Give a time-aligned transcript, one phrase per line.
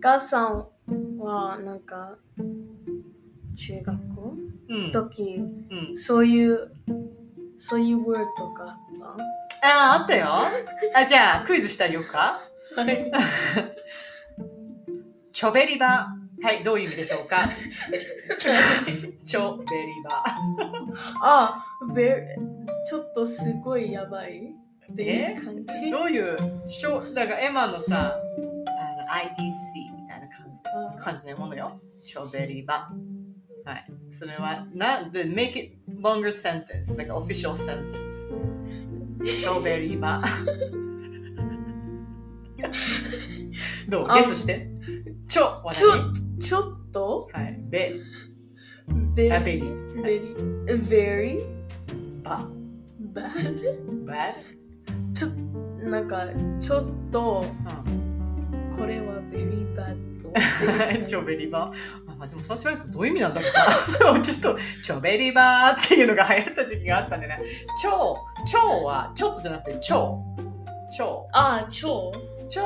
[0.00, 0.66] 母さん
[1.18, 2.16] はなんか
[3.54, 4.34] 中学校？
[4.68, 4.92] うん。
[4.92, 5.36] 時、
[5.70, 6.70] うん、そういう
[7.56, 8.76] そういう word とかあっ
[9.62, 10.26] ああ、あったよ。
[10.94, 12.40] あ、じゃあ、クイズしてあげようか。
[12.74, 13.10] たはい。
[15.32, 16.08] チョベリバ。
[16.42, 17.48] はい、どういう意味でしょうか？
[18.38, 19.68] チョベリ
[20.04, 20.22] バ。
[21.22, 22.22] あ、very
[22.86, 24.52] ちょっとすごいやばい
[24.92, 25.90] っていう感じ。
[25.90, 26.36] どういう、
[26.66, 28.20] ちょだからエマのさ、
[29.08, 31.80] IDC みたいな感じですうん感じのものよ。
[32.04, 32.90] チョベリバ。
[33.64, 33.86] はい。
[34.12, 38.30] それは、な、で make it longer sentence, like official sentence.
[39.22, 40.22] チョベリバ。
[43.88, 44.06] どう？
[44.08, 44.68] あゲスして。
[45.28, 46.62] チョはちょ何ちょっ
[46.92, 47.28] と？
[47.32, 47.58] はい。
[47.68, 47.94] ベ、
[49.14, 49.62] very あベリ、
[50.02, 50.36] very
[50.88, 51.40] very
[52.22, 52.46] バ、
[53.12, 54.14] bad バ
[55.12, 55.28] ちょ
[55.88, 56.26] なんか
[56.60, 57.44] ちょっと
[57.86, 58.05] うん
[58.76, 59.96] これは very bad
[61.06, 61.72] チョベリバ？
[62.20, 63.46] あ、でもそうやって言われるとどういう意味なんだろ
[64.10, 64.20] うな。
[64.24, 67.40] ちょっと、チョベリバーっていうのが流行った時期があったんでね。
[67.82, 68.16] 超、
[68.46, 70.18] 超はちょっとじゃなくて超。
[70.96, 71.26] 超。
[71.32, 72.12] あ超
[72.48, 72.60] 超、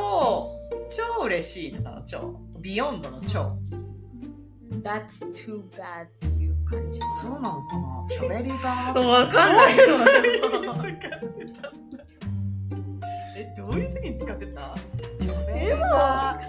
[0.89, 2.35] 超嬉しいとかの超。
[2.61, 3.57] ビヨンドの超。
[4.83, 8.07] That's too bad っていう感じそうなのかな？
[8.11, 8.99] チョベリバー？
[9.07, 11.80] わかんないよどうい
[13.61, 14.75] どういう時に使ってた？
[15.21, 16.45] チョベリでもバー。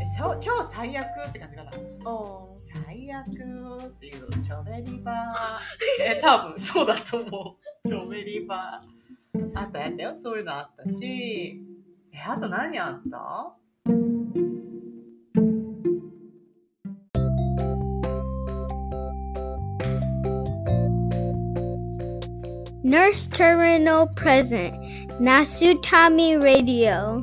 [0.00, 1.72] えそう超最悪って感じかな。
[2.08, 5.16] お最悪っていうチョベリバー。
[6.18, 7.88] え、多分そうだと思う。
[7.88, 9.50] チョベリバー。
[9.54, 10.14] あったやったよ。
[10.14, 11.60] そういうのあったし。
[12.12, 13.56] え、あと何あった
[22.84, 24.74] ？Nurse Terminal Present
[25.22, 27.22] Nasutami Radio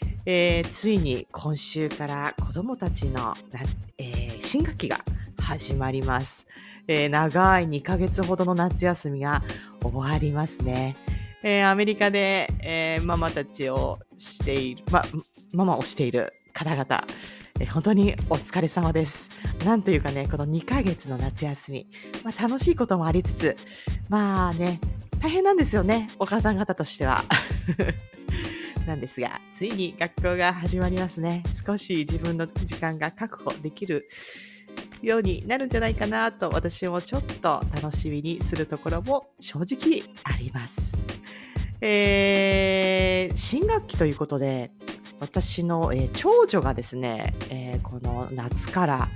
[0.25, 3.33] えーついに今週から子どもたちの、
[3.97, 4.99] えー新学期が
[5.39, 6.47] 始まります、
[6.87, 9.41] えー長い2ヶ月ほどの夏休みが
[9.81, 10.95] 終わりますね。
[11.43, 15.03] えーアメリカで、えーママたちをしている、ま、
[15.53, 17.03] ママをしている方々、
[17.73, 19.29] 本当にお疲れ様です。
[19.65, 21.87] なんというかね、この2ヶ月の夏休み、
[22.23, 23.57] まあ、楽しいこともありつつ、
[24.09, 24.79] まあね、
[25.19, 27.23] 大変なんですよね、お母さん方としては。
[28.87, 31.43] なんですが、ついに学校が始まりますね。
[31.65, 34.07] 少し自分の時間が確保できる
[35.01, 40.97] ようになるんじゃないかなと、私もちょっと楽しみにするところも正直あります。
[41.81, 44.71] えー新学期ということで、
[45.19, 49.09] 私の、えー長女がですね、えーこの夏から、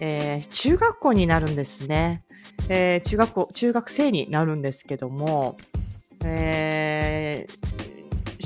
[0.00, 2.24] えー中学校になるんですね。
[2.68, 5.56] えー中学校、中学生になるんですけども、
[6.24, 7.97] えー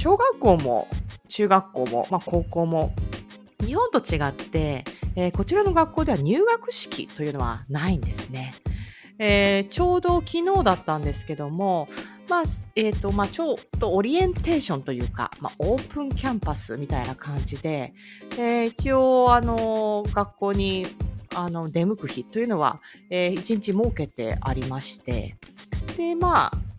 [0.03, 0.89] 小学校も
[1.29, 2.93] 中学校も、まあ、高校も
[3.65, 8.53] 日本と違って、えーこちらの学校では入学式というのはないんですね。
[9.21, 11.89] えーちょうど昨日だったんですけども、
[12.29, 12.43] まあ
[12.75, 17.95] えーとまあ、ちょっとオリエンテーションというか、まあ、オープンキャンパスみたいな感じで、
[18.33, 20.89] えー一応あの学校に
[21.33, 25.37] あの出向く日というのは、えー一日設けてありまして
[25.97, 26.72] でまあ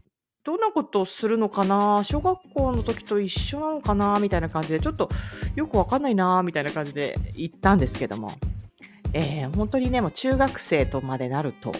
[0.43, 2.03] どんなことをするのかな？
[2.03, 4.19] 小学校の時と一緒なのかな？
[4.19, 5.09] みたいな感じでちょっと
[5.55, 8.33] よくわかんないなみたいな感じで行ったんですけども、
[9.13, 11.71] えー本当にねもう中学生とまでなると、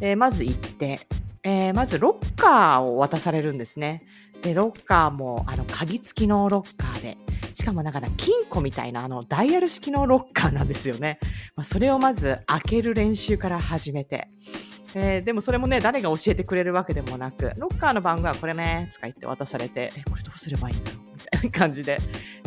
[0.00, 1.00] えーまず行って、
[1.42, 4.04] えーまずロッカーを渡されるんですね。
[4.42, 7.16] でロッカーもあの鍵付きのロッカーで
[7.54, 11.18] しかもなんか金庫みたいなあのダイヤル式のロッカーなんですよね、
[11.56, 14.28] まあ、それをまず開ける練習から始めて。
[14.94, 21.98] えーでもそれもね誰が教えてくれるわけでもなくロッカーの番号はこれねとか言って渡されてえこれどうすればいいんだろうみたいな感じで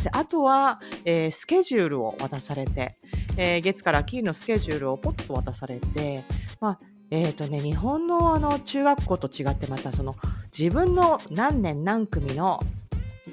[0.04, 2.96] であとは、えースケジュールを渡されて、
[3.38, 6.24] えー月から金のスケジュールをポッと渡されて
[6.60, 6.80] まあ
[7.12, 10.16] えーとね、日本のあの中学校と違ってまたその
[10.56, 12.60] 自分の何年何組の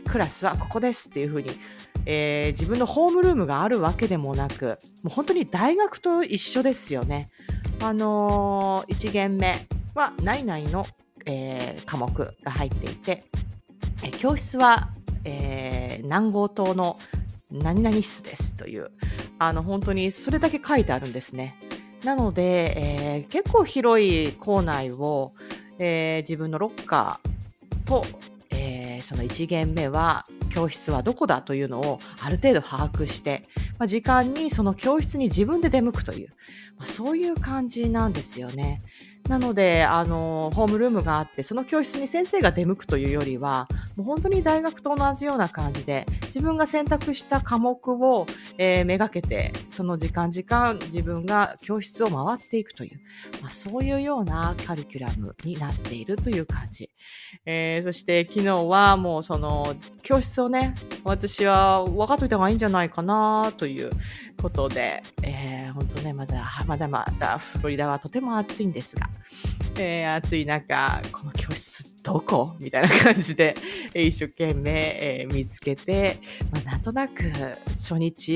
[0.09, 1.51] クラスはここですっていうふうに、
[2.07, 7.29] えー自分のホームルームがあるわけでもなくもう本当に大学と一緒ですよね。
[7.81, 10.87] あのー、1限目は何々の、
[11.25, 13.25] えー科目が入っていて、
[14.03, 14.89] え教室は、
[15.25, 16.97] えー南郷島の
[17.51, 18.91] 何々室ですという、
[19.39, 21.57] あの、本当にそれだけ書いてあるんですね。
[22.05, 25.33] なので、えー結構広い校内を、
[25.79, 33.49] えー自分のロッカーと、ーその1限目は教室はどこだというのをある程度把握して、
[33.79, 36.29] まあ、時間にその教室に自分で出向くという、
[36.77, 38.83] まあ、そういう感じなんですよね。
[39.29, 48.27] なので、あの、ホームルームがあって、その教室に先生が出向くというよりは、もう本当に大学と同じような感じで、自分が選択した科目を、
[48.59, 53.01] えーめがけて、その時間時間、自分が教室を回っていくという、
[53.43, 56.91] まあ、そういうようなカリキュラムになっているという感じ。
[57.45, 60.75] えーそして昨日はもうその教室をね、
[61.05, 63.91] 私は分かっといた方がいいんじゃないかなという
[64.41, 69.09] ことで、えー、本当ね、まだ、まだまだフロリダはとても暑いんですが、
[69.79, 72.55] えー暑い中、この教室どこ？
[72.61, 73.57] みたいな感じで、
[73.93, 76.21] えー一生懸命、えー見つけて、
[76.53, 77.25] まあ、なんとなく
[77.71, 78.33] 初日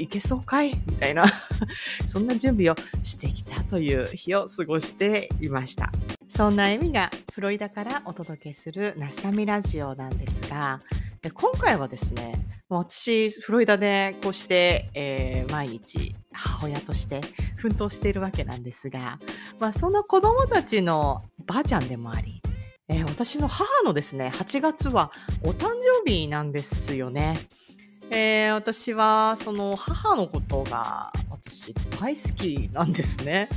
[0.00, 0.74] 行けそうかい？
[0.86, 1.24] みたいな、
[2.08, 2.74] そんな準備を
[3.04, 5.92] してきたという日を過ごしていました。
[6.28, 10.80] そんなエミがフロリダからお届けするナスタミラジオなんですが、
[11.20, 12.34] で今回はですね、
[12.68, 17.20] 私、フロリダでこうして、えー毎日母親として
[17.56, 19.20] 奮闘しているわけなんですが、
[19.60, 22.40] まあ、その子供たちのばあちゃんでもあり、
[22.92, 25.12] えー私の母のですね、8月は
[25.42, 25.70] お誕
[26.04, 27.38] 生日なんですよね。
[28.10, 33.48] えー私はその母のことが私大好きなんですね。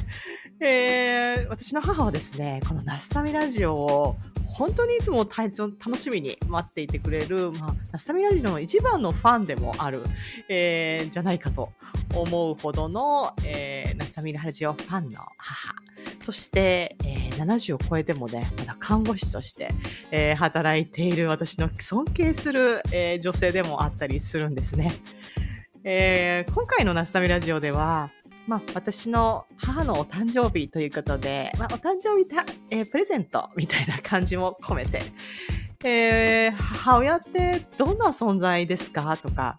[0.62, 4.16] えー私の母はですね、このナスタミラジオを
[4.46, 10.04] 本当にいつも大切楽しみに待っていてくれる、まあ、ナスタミラジオの一番のファンでもある、
[10.48, 11.74] えーじゃないかと
[12.14, 15.76] 思うほどの、えーナスタミラジオファンの母。
[16.22, 19.70] そして、え70を超えてもね、まだ看護師として、
[20.12, 24.94] えー働いている私の尊敬する、えー女性でもあったりするんですね。
[25.84, 28.12] えー今回のナスタミラジオでは、
[28.48, 35.02] まあ、私の母のお誕生日ということで、まあ、お誕生日た、えープレゼントみたいな感じも込めて、
[35.84, 39.58] えー母親ってどんな存在ですかとか、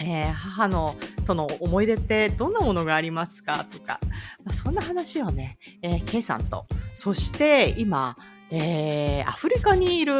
[0.00, 3.98] えー母のとの思い出ってどんなものがありますかとか、
[4.44, 8.16] まあ、そんな話をね、えー、K さんと、そして今、
[8.50, 10.12] えーアフリカにいる、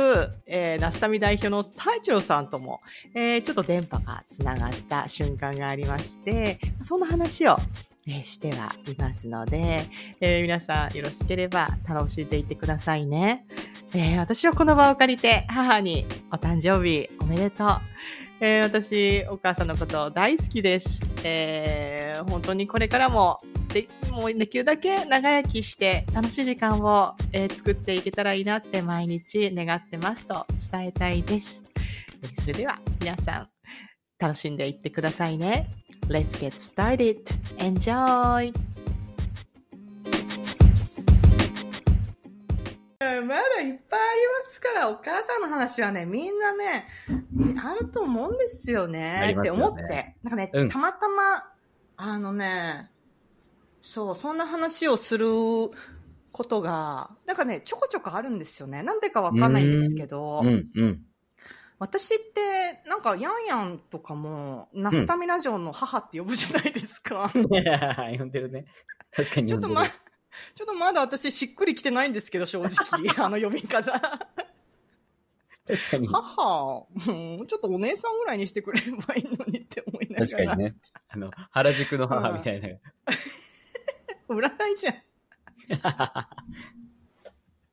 [0.46, 2.80] えーナスタミ代表の太一郎さんとも、
[3.14, 7.58] えーちょっと電波がつながった瞬間がありまして、そんな話を、
[8.06, 9.84] えーしてはいますので、
[10.20, 13.46] えー皆さんよろしければ楽しんでいってくださいね。
[13.94, 17.68] えー私はこの場を借りて母にお誕生日おめでとう。
[18.46, 21.00] えー私、お母さんのこと大好きです。
[21.24, 23.38] えー本当にこれからも
[23.72, 31.64] でもうできるだけ長生きして楽しい時間を、えー作っていけたらいいなって毎日願ってますと伝えたいです。
[32.22, 33.48] えそれでは皆さん
[34.18, 35.66] 楽しんでいってくださいね。
[36.08, 37.24] Let's get started.
[37.56, 38.73] Enjoy!
[43.24, 43.78] まだいっぱいあり
[44.44, 46.86] ますから、お母さんの話はね、みんなね、
[47.62, 50.16] あると思うんですよあねって思って。
[50.22, 51.44] なんかね、うんたまたま、
[51.96, 52.90] あのね、
[53.80, 55.26] そう、そんな話をする
[56.32, 58.82] ことが、なんかね、ちょこちょこあるんですよね。
[58.82, 61.02] なんでかわかんないんですけど、うん、うん。
[61.78, 67.30] 私って、なんか、ヤンヤンとかも、ナスタミラジオの母って呼ぶじゃないですか。
[67.34, 68.66] 呼んでるね。
[69.12, 69.68] 確かにちょっと。
[69.68, 69.82] ま、
[70.54, 72.70] ちょっとまだ私しっくりきてないんですけど、正直。
[73.24, 73.92] あの呼び方。
[73.92, 76.08] 確かに。
[76.08, 80.26] 母、うんちょっとお姉さんぐらいにしてくれればいいのにって思いながら。
[80.26, 80.76] 確かにね。
[81.08, 82.68] あの、原宿の母みたいな。
[84.28, 84.94] 占いじゃん。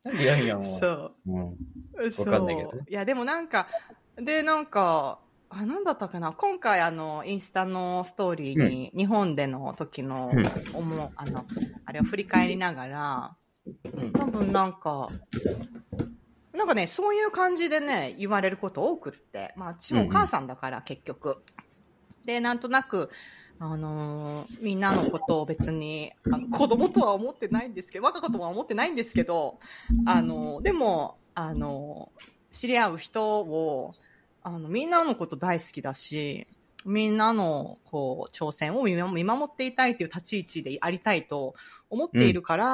[0.03, 0.63] なんでヤンヤンは。
[0.63, 1.15] そう。
[1.27, 1.45] うん。
[1.45, 3.67] わかんないけどねいや、でもなんか、
[4.15, 5.19] で、なんか、
[5.53, 6.31] あ、なんだったかな？
[6.31, 10.45] 今回、あの、インスタのストーリーに、日本での時の、うん。
[10.73, 11.45] 思う、あの、
[11.85, 13.35] あれを振り返りながら、
[13.93, 14.13] うん。
[14.13, 15.09] 多分なんか、
[16.53, 21.43] なんかね、そういう感じでね、言われること多くって、まあ、私もお母さんだから、結局。
[22.25, 23.09] で、なんとなく、
[23.59, 29.59] あのーみんなのことを別に、あの子供とは思ってないんですけど、我が子とは思ってないんですけど、
[30.05, 33.93] あのーでも、あのー知り合う人を、
[34.43, 36.47] あの、みんなのこと大好きだし、
[36.85, 41.53] みんなの、こう、挑戦を見守っていたいという立ち位置でありたいと
[41.89, 42.65] 思っているから、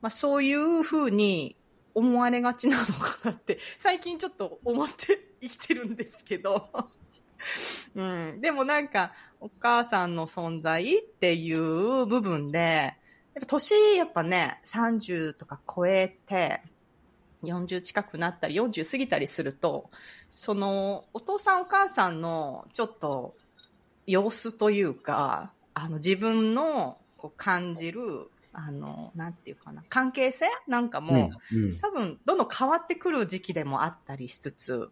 [0.00, 1.56] まあそういうふうに
[1.94, 6.68] 思われがちなのかなって、最近ちょっと思って生きてるんですけど。
[7.94, 8.40] うん。
[8.40, 12.58] でもなんか、お母さんの存在っていう部分で、
[13.34, 16.62] やっぱ年やっぱね、30とか超えて、
[17.42, 19.90] 40近くなったり、40過ぎたりすると、
[20.34, 23.34] その、お父さんお母さんのちょっと
[24.06, 34.90] 様子というか、あの、自分のこう感じる、あの、なんていうかな、関係性なんかも、うんうん多分、どんどん変わってくる時期でもあったりしつつ、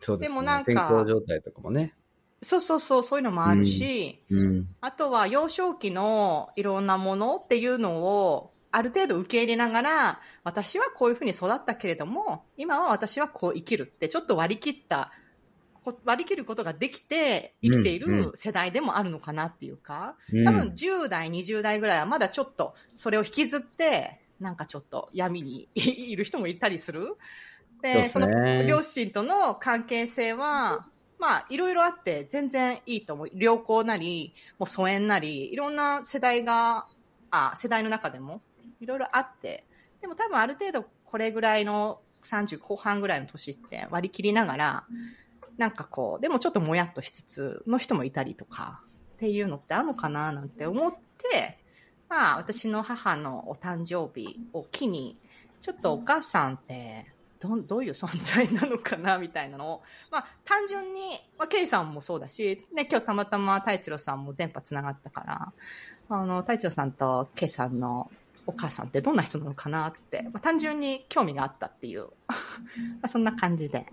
[0.00, 0.34] そうですね。
[0.34, 1.94] でもなんか健康状態とかもね。
[2.42, 4.68] そうそうそう、そういうのもあるし、うん。
[4.80, 15.12] あとは幼少期のいろんなものっていうのを、ある程度受け入れながら、私はこういうふうに育ったけれども、今は私はこう生きるって、ちょっと割り切った、
[15.82, 27.16] こ割り切ることができて生きている世代でもあるのかなっていうか、うん多分10代、20代ぐらいはまだちょっとそれを引きずって、なんかちょっと闇にいる人もいたりする。
[27.82, 30.86] で、ですそのね両親との関係性は、
[31.20, 33.30] まあ、いろいろあって全然いいと思う。
[33.34, 36.86] 良好なり、もう疎遠なり、いろんな世代が、
[37.30, 38.40] あ、世代の中でも、
[38.80, 39.64] いろいろあって、
[40.00, 44.84] でも多分ある程度これぐらいの30後半ぐらいの年って割り切りながら、
[45.58, 48.80] なんかこう、でもちょっともやっとしつつの人もいたりとか、
[49.14, 51.58] っていうのってあるのかななんて思って、
[52.08, 55.18] まあ私の母のお誕生日を機に、
[55.60, 57.06] ちょっとお母さんって、
[57.38, 61.00] どどういう存在なのかなみたいなのを、まあ単純に、
[61.38, 65.52] まあ、ケイさんもそうだし、ね、今日たまたま太一郎さんも電波つながったから、
[66.08, 68.10] あの、太一郎さんとケイさんの
[68.46, 72.34] お母さんってどんな人なのかなって、まあ、単純に興味があったっていう、 ま
[73.02, 73.86] あそんな感じで。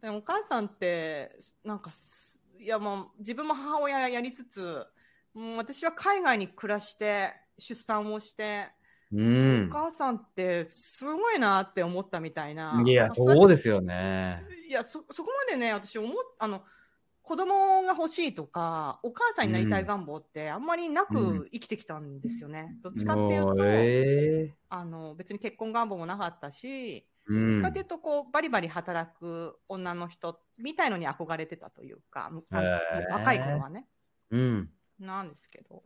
[0.00, 4.86] でもお母さんって、なんかす、いやもう自分も母親やりつつ、
[5.34, 8.68] もう私は海外に暮らして、出産をして、
[9.12, 9.72] うんお。
[9.72, 12.82] 母さんってすごいなって思ったみたいな。
[12.84, 14.44] いや、まあそうですよね。
[14.68, 16.62] いや、そ、そこまでね、私思っ、あの、
[17.28, 22.74] 子供が欲しいとか、お母さんになりたい願望ってあんまりなうく生きてきたんですよね。
[22.82, 33.86] どっちかっていうもと、えあの、別に結婚願望もなかったし、えうどっちかんっていうと、こう、バリバリ働く女の人みたいのに憧れてたというか、むあのへー若い頃はね。
[34.30, 34.70] うん。
[34.98, 35.82] なんですけど。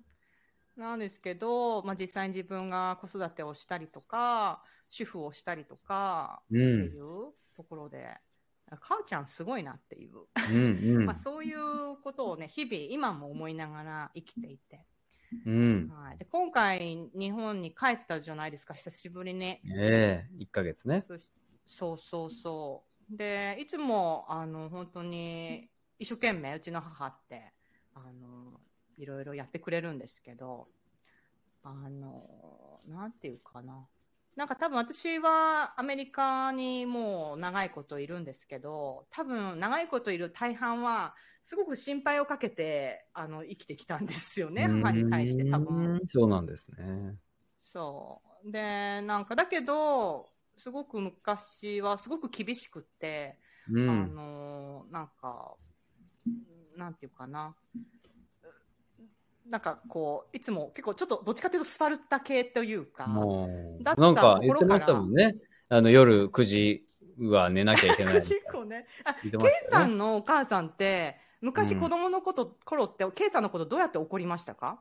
[0.77, 6.55] なんですけど、まあ、実際に自分が子育てをしたりとか、主婦をしたりとか、う。
[6.55, 8.17] っていうんところで、
[8.81, 10.13] 母ちゃんすごいなっていう、
[10.51, 10.97] うん。
[10.99, 14.87] うんまあ、そういうことをね、日々今も思いながら生きていて。
[15.47, 15.93] うん。
[15.95, 19.61] はい、で今回、日本に帰ったじゃないですか、久しぶりに。
[19.77, 21.05] ええ一ヶ月ね。
[21.07, 21.33] そし
[21.67, 23.17] そうそうそう。
[23.17, 27.53] で、いつも、あの、本当に、一生懸命、うちの母って、
[27.95, 28.61] あの、
[28.97, 30.69] いろいろやってくれるんですけど、
[31.63, 33.87] あの、なんていうかな。
[34.37, 45.95] なんか多分私はアメリカにもう長いこといるんですけど、多分長いこといる大半は、すごく心配をかけて、あの、生きてきたんですよね、母に対して多分。
[45.95, 47.17] うんそうなんですね。
[47.63, 48.51] そう。
[48.51, 54.15] で、なんか、だけど、すごく昔はすごく厳しくって、うあん。
[54.15, 55.57] のーなんか、
[56.77, 57.55] なんていうかな。
[59.49, 63.07] なんかこう、いつも結構ちょっとどっちかというとスパルタ系というか、
[63.81, 65.37] だったなんかところから言ってましたもんね。
[65.69, 66.87] あの、夜9時
[67.19, 68.15] は寝なきゃいけない。
[68.15, 68.87] 結構ね。
[69.05, 74.81] あ、ケイねさんのお母さんって、昔うん子供のこと、頃って、ケイさんのことどうやって怒りましたか？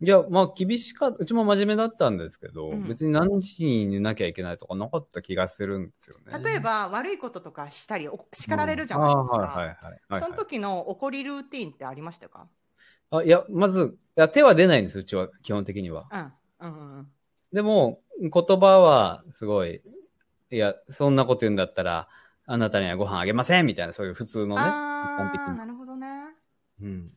[0.00, 1.18] いや、まあ、厳しかった。
[1.18, 6.42] うちも真面目だったんですけど、うん別に何時に寝なきゃいけないとかなかった気がするんですよね。
[6.42, 9.36] 例えば、悪いこととかしたり、お叱られるじゃないですか。
[9.36, 10.20] うんはいはいはいはい。
[10.20, 12.48] その時の怒りルーティンってありましたか？
[13.12, 16.08] あ、いや、まず、いや手は出ないんです、うちは、基本的には。
[16.60, 16.98] うん。
[16.98, 17.12] うん。
[17.52, 19.82] でも、言葉は、すごい、
[20.50, 22.08] いや、そんなこと言うんだったら、
[22.46, 25.56] あなたにはご飯あげませんみたいな、そういう普通のね、一般的ああ、な。
[25.58, 26.34] なるほどね。
[26.80, 27.12] うん。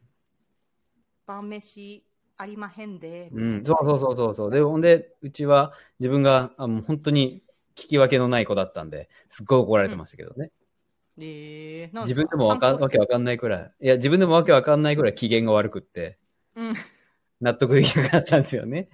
[1.26, 2.04] 晩飯
[2.38, 3.30] ありまへんで。
[3.34, 4.52] うん、そうそうそうそうそう。
[4.52, 7.42] で、ほんで、うちは自分があもう本当に
[7.76, 10.52] 聞き分けのない子だったんで、すっごい怒られてましたけどね。
[11.18, 13.86] ええー、自分でもわかんわけわかんんないくらい。
[13.86, 16.18] いや、自分でもわけわかんないくらい機嫌が悪くって、
[16.56, 16.76] うん。
[17.42, 18.90] 納得できなかったんですよね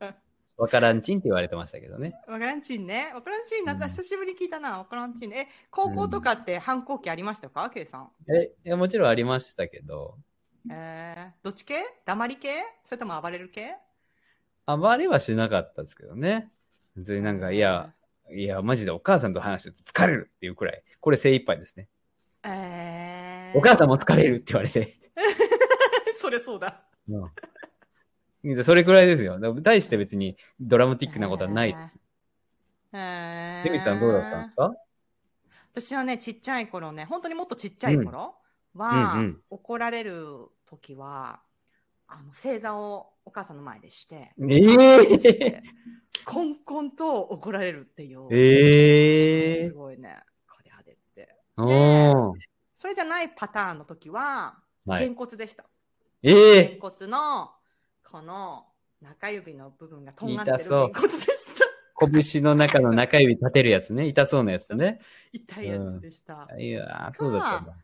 [0.00, 0.14] うん。
[0.56, 2.14] わからんちんって言われてましたけどね。
[2.26, 3.10] わからんちんね。
[3.14, 4.78] わからんちんな、うん久しぶりに聞いたな。
[4.78, 5.48] わからんちんね。
[5.50, 8.10] え、高校とかって反抗期ありましたか、ケイさん。
[8.28, 10.18] え、いや、もちろんありましたけど、
[10.70, 11.84] えー、どっち系？
[12.04, 12.50] 黙り系？
[12.84, 13.76] それとも暴れる系？
[14.66, 16.50] 暴れはしなかったですけどね。
[16.96, 17.94] 別になんか、いや、、
[18.34, 20.82] いや、マジでお母さんと話してると疲れるっていうくらい。
[21.00, 21.88] これ精一杯ですね。
[22.44, 24.96] えー、お母さんも疲れるって言われて。
[26.18, 26.82] それそうだ。
[27.08, 27.26] う
[28.52, 28.64] ん。
[28.64, 29.38] それくらいですよ。
[29.60, 31.76] 大して別にドラマティックなことはない。
[32.92, 33.64] えー。
[33.64, 34.72] デミさんどうだったんですか？
[35.72, 38.34] 私はね、ちっちゃい頃ね、本当にもっとちっちゃい頃
[38.74, 41.42] は、うんうん怒られる時は、
[42.08, 45.62] あの、正座をお母さんの前でして、ええ
[46.24, 48.26] コンコンと怒られるっていう。
[48.32, 50.18] ええすごいね。
[50.48, 51.36] これあれって。
[52.74, 55.04] それじゃないパターンの時は、はい。
[55.04, 55.64] げんこつでした。
[56.24, 57.52] えげんえこつの、
[58.02, 58.66] この
[59.00, 61.66] 中指の部分がとんがってるげんこつでした。
[62.32, 64.08] 拳の中の中指立てるやつね。
[64.08, 65.00] 痛そうなやつね。
[65.32, 66.48] 痛いやつでした。
[66.58, 67.76] いやー、そうだったんだ。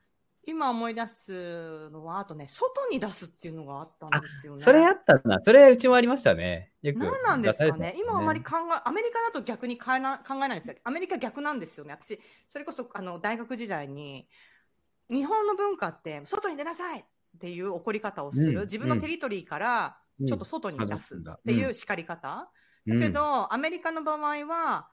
[0.49, 4.62] 今思い出すのは、あとね、外に出すっていうのがあったんですよね。
[4.62, 5.41] それあったな。
[5.43, 6.73] それうちもありましたね。
[6.83, 7.00] よく。
[7.00, 10.76] 何なんですか出されてたね今あまり考え、アメリカだと逆に変えな考えないんですよ。
[10.85, 11.93] アメリカ逆なんですよね。
[12.00, 14.29] 私、それこそあの大学時代に、
[15.11, 17.05] 日本の文化って、外に出なさいっ
[17.41, 18.61] ていう怒り方をする。
[18.61, 22.50] うん自分のテリトリーからうんちょっと外に出すっていう叱り方。
[22.87, 24.88] だけど、アメリカの場合は、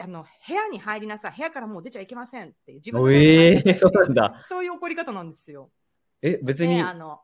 [0.00, 4.40] あの部屋に入りなさい、部屋からもう出ちゃいけませんって自分ええ入りなさいそうなんだ。
[4.42, 5.70] そういう怒り方なんですよ。
[6.22, 7.20] え、別にで、あの、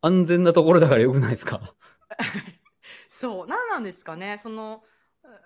[0.00, 1.74] 安全なところだからよくないですか？
[3.08, 4.82] そう、何なんですかね、その、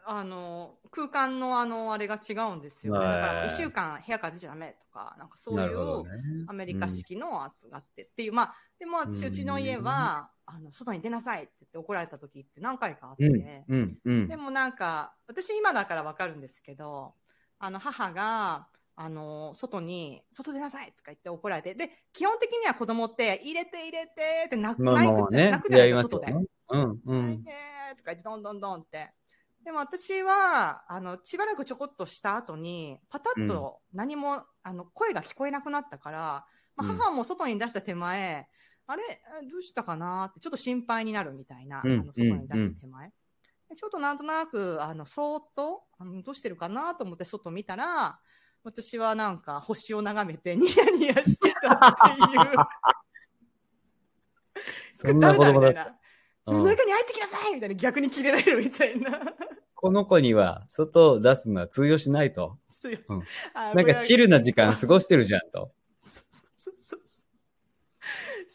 [0.05, 3.07] あの、空間のあの、あれが違うんですよね。
[3.07, 6.05] だから、はい1週間部屋から出ちゃダメとか、なんかそういう。
[6.49, 14.37] アメリカ式のあってっていう、まあ、でも私、うちの家は、あの、外に出なさいって言って怒られた時って何回かあって、うん、うん、うんで。
[14.37, 17.15] もなんか、私今だからわかるんですけど、
[17.59, 26.33] あの、母が、あの、外に、外出なさいとか言って怒られて、で、基本的には子供って、入れて入れてって泣く、まあまあまあね泣くじゃないやですか、外で。
[26.69, 27.45] うん、う泣いん。
[27.45, 27.51] て
[27.97, 29.13] とか言って、どんどんどんって。
[29.65, 36.19] でも私は、あの、しばらくちょこっとした後に、パタッと何も、あの、声が聞こえなくなったから、
[36.77, 38.49] まあ、うん母も外に出した手前、
[38.87, 39.03] あれ？
[39.43, 40.27] えどうしたかな？
[40.31, 43.09] って、ちょっと心配になるみたいな、うんあの外に出した手前。
[43.09, 48.19] でちょっとなんとなく、あの、そーっと、あのどうしてるかなと思って外見たら、
[48.65, 52.57] 私はなんか星を眺めて ニヤニヤしてたっていう。
[54.95, 55.75] そんな子供だった。
[55.75, 55.99] 誰みたいな。
[56.45, 59.21] うん中に入ってきなさいみたいな逆に切れられるみたいな。
[59.75, 62.59] この子には外を出すのは通用しないと。
[62.67, 63.23] そうん
[63.55, 65.73] あなんかチルな時間過ごししてるじゃんと。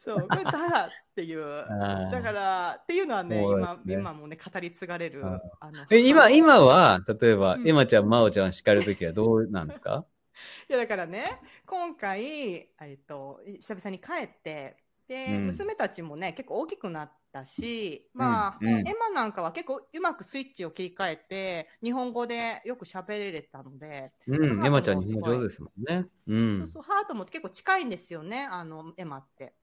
[0.07, 1.65] そうこれだっていう。
[2.11, 5.25] だから、っていうのはね、今今もね、語り継がれる。
[5.25, 10.05] ああのえ、今、今は、例えば、うんエマちゃん、マオちゃん叱るときはどうなんですか？
[10.69, 11.23] いや、だからね、
[11.65, 26.07] 今回、えっと、久々に帰って、で、うん娘たちもね、結構大きくなったし、まあ、うんうんエマなんかは結構うまくスイッチを切り替えて、日本語でよく喋れたので、うん、母エマちゃん日本上手ですもんね。
[26.27, 26.57] うん。
[26.57, 29.53] そうそう、ハートも結構近いんですよね、あの、エマって。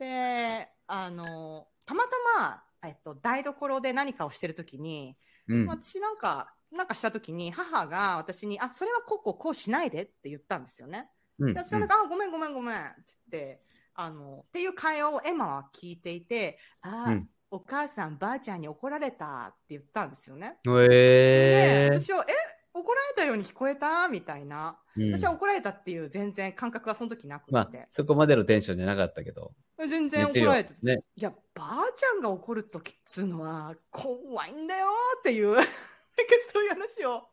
[0.00, 2.10] で、あの、たまた
[2.40, 5.66] ま、えっと、台所で何かをしてるときに、うん。
[5.68, 11.10] 私なんか、なんかしたときに、母が私に、あ、それはこうこうこうしないでって言ったんですよね。
[11.38, 13.62] うんで私はなんか、あ、ごめんごめんごめん、つって、
[13.94, 20.56] あの、っていう会話をエマは聞いていて、あ、うんお母さん、ばあちゃんに怒られたって言ったんですよね。
[20.64, 20.88] うん。
[20.88, 22.32] で私は、え、
[22.72, 24.08] 怒られたように聞こえた？
[24.08, 24.78] みたいな。
[24.96, 29.52] うん私は怒られたっていう全然感覚がその時なくまあて、、そこまでのテンションじゃなかったけど。
[29.78, 31.02] 全然怒られてて、ね。
[31.16, 37.28] いや、ばあちゃんが怒る時っつうのは怖いんだよっていう、そういう話を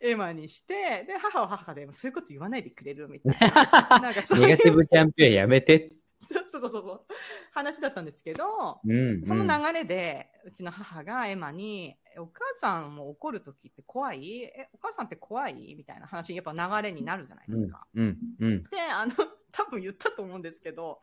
[0.00, 3.98] エマにして、で、母は母で、そういうこと言わないでくれるみたいな。
[4.00, 5.92] なんかそうネガティブキャンペーンやめて。
[6.20, 7.06] そうそうそうそう
[7.52, 9.24] 話だったんですけど、うん。
[9.24, 14.42] そのうん流れで、うちの母がエマに、えお母さんも怒るときって怖い？
[14.42, 15.74] え、お母さんって怖い？
[15.76, 17.86] みたいな話、やっぱ流れになるじゃないですか。
[17.94, 18.18] うん。
[18.40, 18.62] うん。
[18.64, 19.12] で、あの、
[19.52, 21.00] 多分言ったと思うんですけど、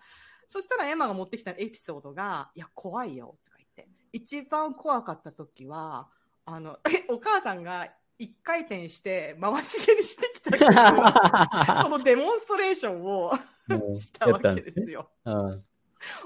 [0.48, 6.10] そしたらエマが持ってきたエピソードが、いや、怖いよとか言って、一番怖かった時は、
[6.46, 7.88] あの、お母さんが
[8.20, 10.52] 一回転して回し蹴りしてきた
[11.84, 13.32] そのデモンストレーションを
[13.70, 15.10] うんしたわけですよ。
[15.26, 15.66] うん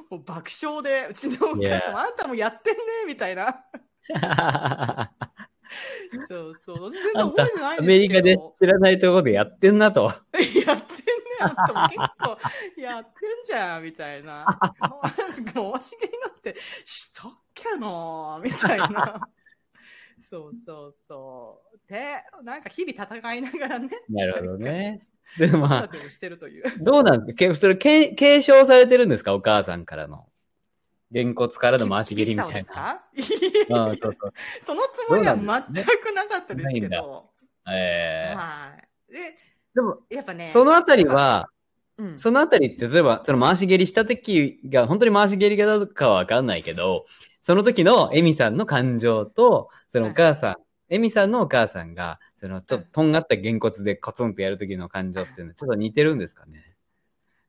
[0.09, 3.63] もう爆笑で、うちのお母さん.あんたもやってんねみたいな。
[6.29, 6.91] そうそう。
[6.91, 8.53] 全然覚えてないアんメリカでですけど。
[8.59, 10.05] 知らないところでやってんなと。
[10.05, 10.75] やってんね、
[11.41, 13.13] あん結構やってん
[13.45, 14.45] じゃん、みたいな。
[14.61, 14.71] 回
[15.33, 15.43] し
[15.97, 19.27] 蹴りなんてしたっけなみたいな。
[20.19, 21.77] そうそうそう。
[21.91, 25.07] で、なんか日々戦いながらね、なるほどね。
[25.37, 26.63] でもまあ、子育てをしてるという。
[26.79, 27.37] どうなんですか？
[27.37, 29.33] けそれけ継承されてるんですか？
[29.35, 30.29] お母さんからの。
[31.11, 33.01] げんこつからの回し蹴りみたいな。
[33.69, 34.17] そうそう。
[34.61, 37.29] そのつもりは全くなかったですけど。
[37.69, 38.77] ええは
[39.09, 39.13] い。
[39.13, 39.37] で、
[39.75, 40.49] でも、やっぱね。
[40.53, 41.49] そのあたりは、
[41.97, 47.05] うん、そのあたりって、例えば、その回し蹴りした時が、本当に回し蹴りかどうかはわかんないけど、
[47.41, 50.55] その時のエミさんの感情と、そのお母さん、
[50.89, 56.75] エミさんのお母さんが、そのちょっととんがったげんこつでコツンとやる時の感情っていうのはちょっと似てるんですかね？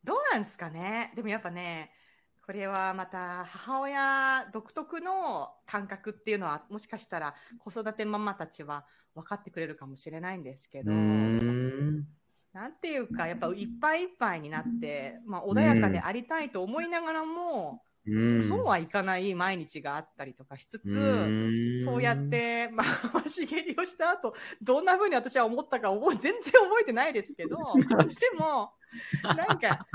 [0.03, 1.13] どうなんですかね？
[1.15, 1.91] でもやっぱね、
[2.49, 12.07] これはまた母親独特の感覚っていうのはもしかしたら子育てママたちは分かってくれるかもしれないんですけうど、ん。
[12.55, 18.43] なんていうかやっぱいっぱいいっぱいになって、まあ、穏やかでありたいと思いながらも、うん。
[18.49, 24.33] そうはいかない毎日があったりとかしつつ、うんそうやっ、て、まあ、回し蹴りをした後、
[24.63, 28.73] どんな風に私は思ったか覚え全然覚えてないですけど、 でも、
[29.23, 29.87] なんか、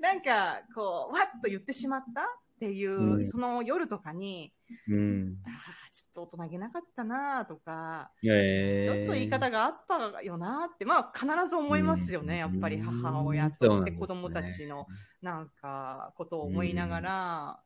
[0.00, 2.24] なんか、こう、わっと言ってしまったっ
[2.58, 3.24] ていう、うん。
[3.24, 4.52] その夜とかに、
[4.88, 5.36] うん。
[5.44, 14.86] ああ、ちょっと大人げなかったなとか、えちょっと言い方があったよなって、まあ必ず思いますよね、やっぱり母親として子供たちの
[15.22, 17.10] なんかことを思いながら、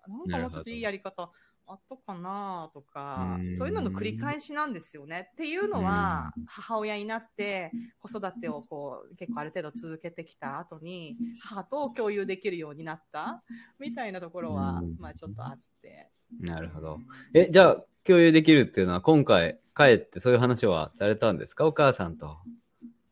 [0.08, 1.30] なんかもうちょっといいやり方
[1.66, 5.28] あったかなとか、うんそういうのの繰り返しなんですよね。
[5.32, 13.42] っていうのは、母親になって子育てをこう結構ある程度続けてきた後に、母と共有できるようになった
[13.78, 16.10] みたいなところは、うんまあちょっとあって。
[16.40, 16.98] なるほど。
[17.32, 21.66] え、じゃあ、共有できるっていうのは、今回、帰ってそういう話はされたんですか？
[21.66, 22.38] お母さんと。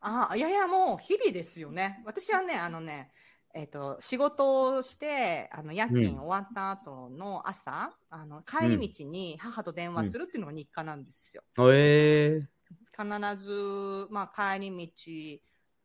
[0.01, 2.03] ああ、いやいや、もう日々ですよね。
[2.05, 3.11] 私はね、あのね、
[3.55, 11.43] えっ、と、仕事をして、あの、夜勤終わった後の朝、あの、帰り道に母と電話するっていうのが日課なんですよ。
[11.71, 12.41] え
[12.97, 14.93] 必ず、まあ、帰り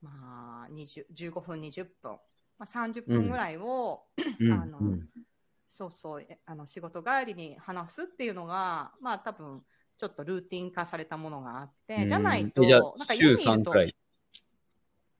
[0.01, 2.11] 道、まあ、20 15分、20分、
[2.57, 4.53] まあ、30分ぐらいを、ー。
[4.53, 5.09] あのうん
[5.69, 9.61] そうそう、えあの、仕事帰りに話すっていうのが、まあ、多分、
[9.99, 13.73] ちょっとルーティン化されたものがあって、じゃないと、なんか、週家にいる3と。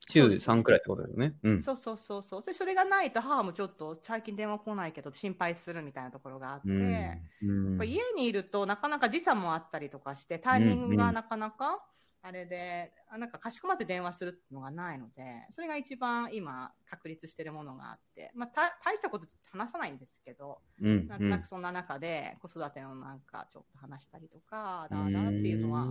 [0.10, 0.40] 週そうです。
[0.40, 1.36] ね3くらいってことだよね。
[1.44, 1.62] うん。
[1.62, 2.44] そうそうそうそう。
[2.44, 7.80] でそれがないと母もちょっと最近電話来ないけど心配するみたいなところがあって、うん。
[7.80, 7.88] うん。
[7.88, 11.84] 家にいるとなかなか時差もあったりとかしてタイミングがなかなか
[12.28, 21.08] あれで、あなんかかしこまって電話するっていうのがないので、それが一番今確立してるものがあって、まあた大したこと話さないんですけど、うん。
[21.08, 25.88] なんとなくそんな中で子育てのなんかちょっと話したりとか、だーだーっていうのは、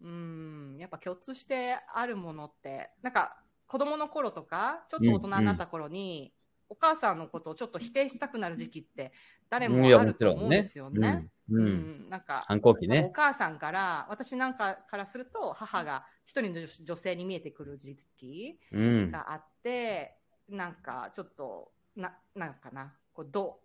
[0.00, 3.36] うん、やっぱ共通してあるものって、なんか
[3.66, 6.32] 子供の頃とか、ちょっと大人になった頃に、
[6.68, 9.12] お母さんのことをちょっと否定したくなる時期って
[9.48, 11.26] 誰もあると思うんですよね。
[11.50, 11.58] うん。
[11.58, 13.10] ううんんなんか、反抗期おね。
[13.12, 19.10] 母さんから、私なんかからすると、母が一人の女性に見えてくる時期うん。
[19.10, 20.16] があって、
[20.48, 23.60] なんかちょっと、ななんかな、こうど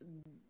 [0.00, 0.49] ど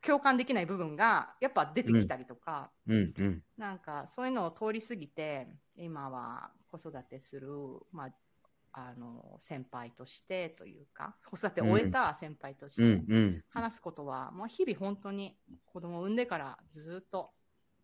[0.00, 3.14] 共感できない部分がやっぱ出てきたりとか、うん。
[3.18, 3.42] うん。
[3.56, 7.48] なんかそういうのを通り過ぎて、今は子育てする、
[7.92, 8.10] まあ、
[8.72, 12.90] あの先輩としてというか、子育てを終えた先輩として、うん。
[13.08, 13.44] うん。
[13.48, 17.30] 話すことは、もう日々本当に子供を産んでからずっと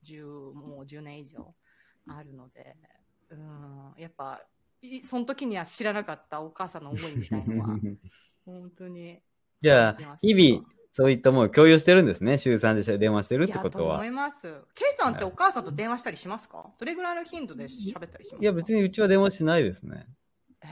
[0.02, 1.54] 10もう10年以上
[2.06, 2.76] あるので、
[3.30, 4.42] うん、やっぱ
[4.82, 7.68] いその時には知らなかったお母さんの思いみたいのは
[8.44, 9.20] 本当に
[9.62, 10.62] じゃあ日々、
[10.96, 12.38] そういったものを共有してるんですね。
[12.38, 14.10] 週3で電話してるってことはいやと思い。
[14.12, 14.54] ます。
[14.76, 16.64] ケイさんってお母さんと電話したりしますか？
[16.78, 18.38] どれぐらいの頻度で喋ったりしますか？
[18.40, 20.06] いや、別にうちは電話しないですね。
[20.62, 20.66] え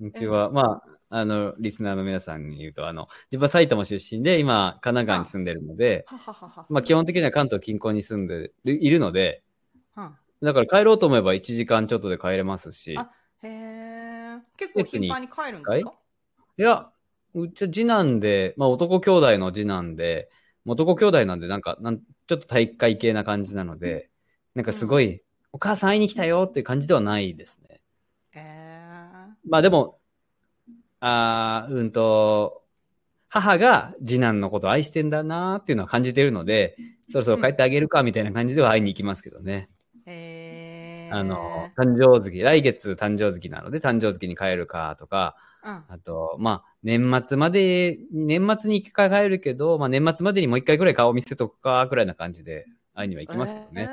[0.00, 6.66] ーうちは、まあ、あの、リスナーの皆さんに言うと、あの、自分は埼玉出身で、今、神奈川に住んでるので、はははは。
[6.70, 9.42] まあ、基本的には関東近郊に住んでるいるので、
[9.96, 10.10] うん
[10.40, 13.10] だから帰ろうと思えば1時間ちょっとで帰れますし、あ
[13.42, 14.38] へえ。
[14.56, 15.92] 結構頻繁に帰るんですか？
[16.56, 16.90] いや、
[17.34, 20.28] うちは次男で、まあ男兄弟の次男で、
[20.66, 24.10] 男兄弟なんでなんか、なんちょっと体育会系な感じなので、
[24.54, 27.80] なんかすごい、お母さん会いに来たよっていう感じではないですね。
[28.34, 29.34] えー。
[29.48, 29.98] まあでも、
[31.00, 32.64] あーうんと、
[33.28, 36.76] 母が次男のことを愛してんだなーっていうのは感じてるので、
[37.10, 39.68] そろそろ帰ってあげるかみたいな感じでは会いに行きますけどね。
[40.06, 41.14] へー。
[41.14, 53.82] あの、誕生月、来月誕生月なので誕生月に帰るかとか、うんあと、まあ、年末まで、年末に一回帰るけど、まあ、年末までにもう一回ぐらい顔見せとくか、くらいな感じで、会いには行きますけどえね。
[53.84, 53.88] ー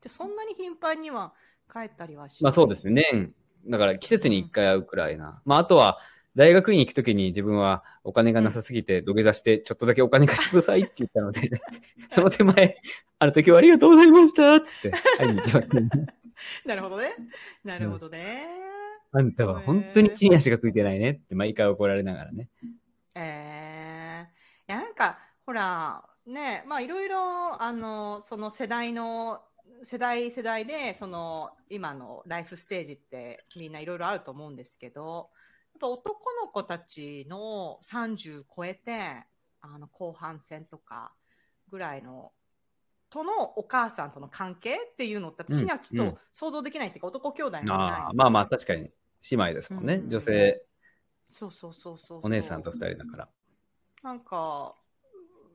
[0.00, 1.32] じゃあそんなに頻繁には
[1.72, 3.04] 帰ったりはしまあ、そうですね。
[3.12, 3.34] 年、
[3.66, 5.42] だから季節に一回会うくらいな。
[5.44, 5.98] まあ、あとは、
[6.34, 11.50] 大学院に行くときに自分はお金がなさすぎて土下座して、ちょっとだけお金貸してくださいって言ったので、
[12.08, 12.78] その手前、
[13.18, 15.88] あの時はありがとうございましたつって会いに行きますね。
[16.64, 17.14] なるほどね。
[17.64, 18.71] なるほどね。
[19.14, 22.48] あんたは本当に地に足がついてないねって毎回怒られながらね。
[23.14, 29.42] えー、いやなんかほらねまあいろいろあのその世代の
[29.82, 35.28] 世代世代でその今のライフステージってみんないろいろあると思うんですけど
[35.74, 39.24] やっぱ男の子たちの30超えて
[39.60, 41.12] あの後半戦とか
[41.70, 42.32] ぐらいの
[43.10, 46.12] とのお母さんとの関係っていうのって私にはきっうんうん。
[46.12, 48.90] と想像できないっていうか、男兄弟もいないああまあまあ確かに
[49.30, 49.94] 姉妹ですもんね。
[49.94, 50.64] うん女性
[51.28, 52.20] そうそうそうそう。
[52.24, 53.28] お姉さんと二人だから。
[54.02, 54.74] なんか、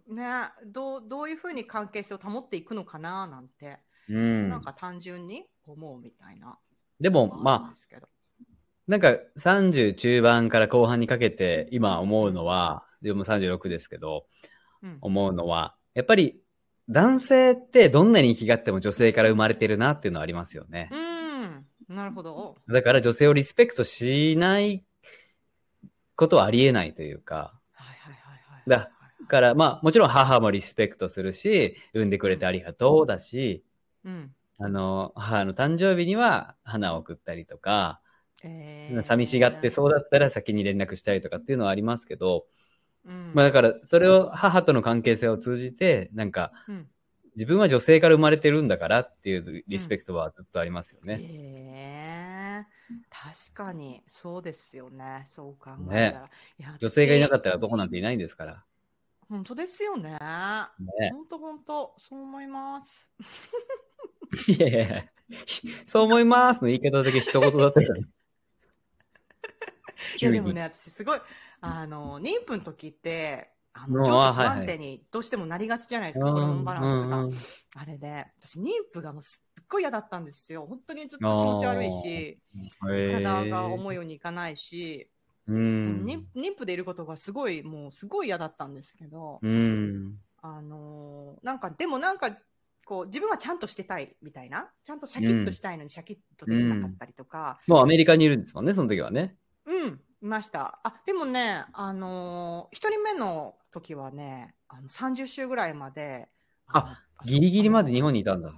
[0.08, 0.24] ね、
[0.66, 3.78] どう、どういうふうに関係性を保っていくのかななんて、
[4.10, 4.62] うんなん。
[4.62, 6.58] か単純に思うみたいな。
[7.00, 7.98] でも、まあ、
[8.88, 14.26] なんか30中盤から後半にかけて今思うのは、でも36ですけど、
[14.82, 14.98] うん。
[15.02, 16.42] 思うのは、やっぱり
[16.90, 20.90] 男性ってどんなに生きがっても女性から生まれてるなっていうのはありますよね。
[20.92, 21.07] うん。
[21.90, 22.58] なるほど。
[22.70, 24.84] だから女性をリスペクトしない
[26.16, 28.70] ことはありえないというか、はいはいはいはい。
[28.70, 28.78] だ
[29.22, 33.64] だからまあもちろん母もリスペクトするし、産んでくれてありがとうだし、
[34.06, 34.34] うん。
[34.60, 38.02] あの、母の誕生日には花を送ったりとか、
[38.44, 42.46] えー寂しがってそうだったら先に連絡したりとかっていうのはありますけど、
[43.06, 43.32] うん。
[43.34, 46.88] まあだからそれを母との関係性を通じて、なんかうん
[47.38, 51.20] 自分は女性から生まれてるんだからっていうリスペクトはずっとありますよね。
[51.22, 52.38] えー
[53.10, 55.28] 確かに、そうですよね。
[55.30, 56.30] そう考えねたら。
[56.58, 58.54] いや女性がいなかっったら男なんていないんですから。
[58.54, 58.66] た。
[59.30, 60.12] 本当ですよね。
[60.12, 60.18] ね。
[61.12, 63.12] 本当本当、そう思います。
[64.48, 65.06] いやいや
[65.86, 67.98] そう思いますの言い方だけ一言だったから。
[67.98, 68.04] い
[70.22, 71.20] やでもね、私すごい、
[71.62, 73.52] あの、妊婦の時って、
[73.84, 77.18] あの、うんちょっと不安定にどうしてもなりがちじゃないですか、うんホルモンバランスが。
[77.18, 77.34] うんうん
[77.80, 80.66] あれで、私妊婦がもうすっごい嫌だったんですよ。
[80.66, 82.40] 本当にずっと気持ち悪いし、
[82.82, 85.12] 体が思うようにいかないし、
[85.46, 86.04] うん。
[86.04, 90.18] 妊妊婦でいることがすごい、もうすごい嫌だったんですけど、うん。
[90.42, 92.32] あのーなんか、でもなんか、
[92.86, 99.36] こう、自分はちゃんとしてたいみたいな、ちゃんとシャキッとしたいのにシャキッとできなかったりとか、もうアメリカにいるんですもんね、その時はね。
[99.66, 100.80] うん、いました。
[100.84, 106.30] あ、でもね、あのー一人目の時はね、あの30週ぐらいまで、
[106.68, 108.52] あのギリギリまで日本ににいたんだ。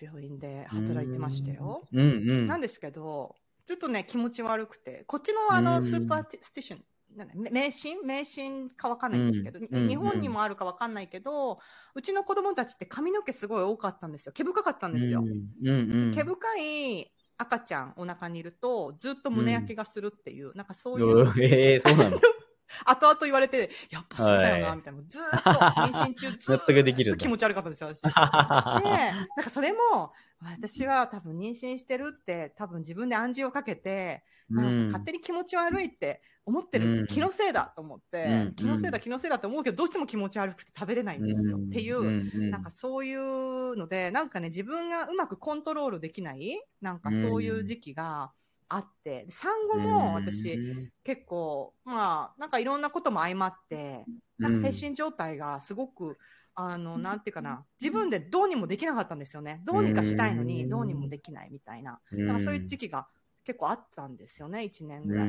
[0.00, 1.86] 病院で働いてましたよ。
[1.92, 2.04] うんう
[2.42, 2.46] ん。
[2.46, 6.84] なんですけど、ちょっとね、気持ち悪くて、こっちのあの、うんスーパースティション、
[7.16, 8.00] なんだ迷信？
[8.02, 11.58] 迷信かわかんないんですけど、うん日本にもあるかわかんないけど、
[11.94, 14.32] うちの子供たちって髪の毛すごい多かったんですよ。
[14.32, 15.22] 毛深かったんですよ。
[15.22, 16.12] うん。
[16.12, 22.18] 毛深い赤ちゃんお腹にいると、ずっと胸焼けがするっていう、なんかそういうう、ええそうなの？
[22.84, 24.76] 後々言われて、やっぱそうだよな、はい。
[24.76, 25.02] みたいな。
[25.08, 28.00] ずーっと、妊娠中、 ずっと気持ち悪かったですよ、私。
[28.02, 37.06] で、なんかそれも、私は多分妊娠してるって、多分自分で暗示をかけて、なんか勝手に気持ち悪いって思ってる、うん。
[37.06, 38.54] 気のせいだと思って、うん。
[38.54, 41.56] 気のせいだ、気のせいだって思うけど、どうしても気持ち悪くて食べれないんですよ。
[41.56, 48.32] っていう、なんかそういうので、なんかね、自分がうまくコントロールできない、なんかそういう時期が
[48.68, 50.60] あって、産後も私、
[51.04, 56.18] 結構、まあ、なんかいろんなことも相まって、なんか精神状態がすごく、
[56.54, 59.62] あの、なんていうかな、自分でどうにもできなかったんですよね。
[59.64, 62.00] どうにかしたいのに、うんどうにもできないみたいな。
[62.12, 63.06] うん、なんかそういう時期が
[63.44, 65.28] 結構あったんですよね、1年ぐらい。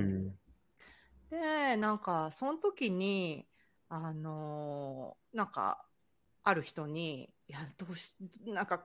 [1.30, 3.48] で、なんか、その時に、
[3.90, 5.86] あのーなんか、
[6.44, 8.80] ある人に、いや、どうし、なんか、ん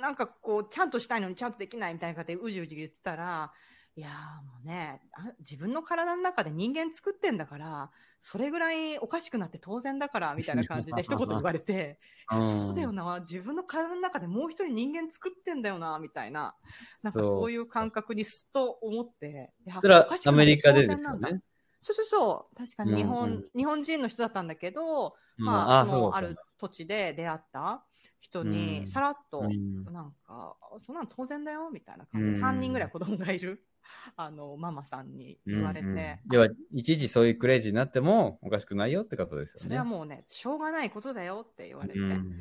[0.00, 3.52] なんかこう、ちゃんとしたいのにちゃんとできないみたいな感じでうじうじ言ってたら、
[3.98, 11.98] いやーもうねあ、自分の体の中で人間作ってんだから、それぐらいおかしくなって当然だから、みたいな感じで 一言言われて、
[12.30, 16.54] うんそうだよな、自分の体の中でもう一人人間作ってんだよな、みたいな、
[17.02, 21.42] なんかそういう感覚にすっと思って、いやそれはおかしくなってアメリカでですよね。
[21.80, 22.56] そうそうそう。
[22.56, 27.84] 確かに日本、うんうん日本人の人だったんだけど、うんまあ、あそのある土地で出会った
[28.20, 28.86] 人うに、ん。
[28.86, 29.84] さらっと、うん。
[29.92, 32.30] なんか、そんなの当然だよ、みたいな感じ。
[32.32, 32.40] で、うん。
[32.40, 33.64] 3人ぐらい子供がいる、
[34.16, 39.62] あの、ママさんに言われて、うんうん要は、いちいちそういうクレイジーになってもおかしくないよってことですよね。
[39.64, 41.98] それはもうね、しょうがないことだよって言われて。
[41.98, 42.40] うん。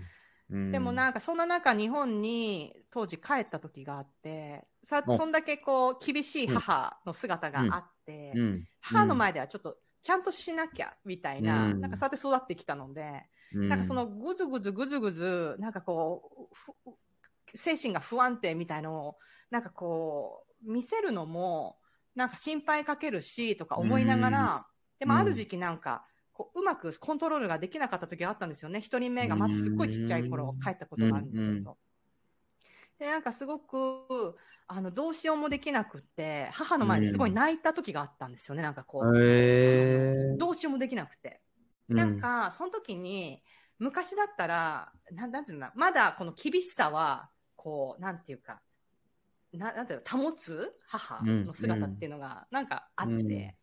[0.49, 0.71] うん。
[0.71, 5.15] でもなんかそんな中日本に当時帰った時があってさお。
[5.15, 8.65] そんだけこう厳しい母の姿があって、うん。
[8.81, 16.73] 母の前ではちょっとちゃんとしなきゃみたいな、うんなんかそうやって育ってきたので、うんなんかそのぐずぐずぐずぐず、なんかこう、ふ
[17.57, 19.17] 精神が不安定みたいのを、
[19.49, 21.77] なんかこう、見せるのも、
[22.13, 24.67] なんか心配かけるし、とか思いながら、
[24.99, 28.81] でもある時期なんか、こううまくコントロールができなかった時があったんですよね。
[28.81, 31.77] 一人目がまだすっごいちっちゃい頃うん帰ったことがあるんですけうんど。
[32.99, 34.35] で、なんかすごく、
[34.67, 38.63] あの、どうしようもできなくって、母の前ですごい泣いた時があったんですよね。
[38.63, 40.37] なんかこう、へー。
[40.37, 41.41] どうしようもできなくて。
[41.87, 43.43] なんか、その時に、
[43.77, 48.61] 昔だったら、なんなんていうのまだこの厳しさは、こう、なんていうか、
[49.51, 50.73] ななんていうの、保つ？
[50.87, 53.29] 母の姿っていうのが、なんかあって、うん。
[53.29, 53.55] い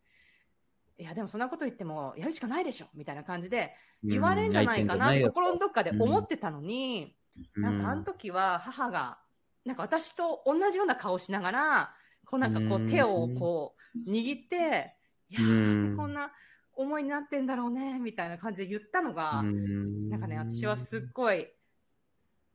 [0.97, 4.09] や、でもそんなこと言っても、やるしかないでしょみたいな感じで、うん。
[4.11, 7.17] 言われんじゃないかなって心のどっかでうん思ってたのに、
[7.55, 9.19] なんかあの時は母が、
[9.65, 11.95] なんか私と同じような顔しながら、
[12.25, 14.95] こうなんかこう手をこう握って、
[15.29, 16.31] いやー、こんな
[16.73, 21.47] 思いになってんだろうね、みたいな感じで言ったのが、なんかね、私はすっごい、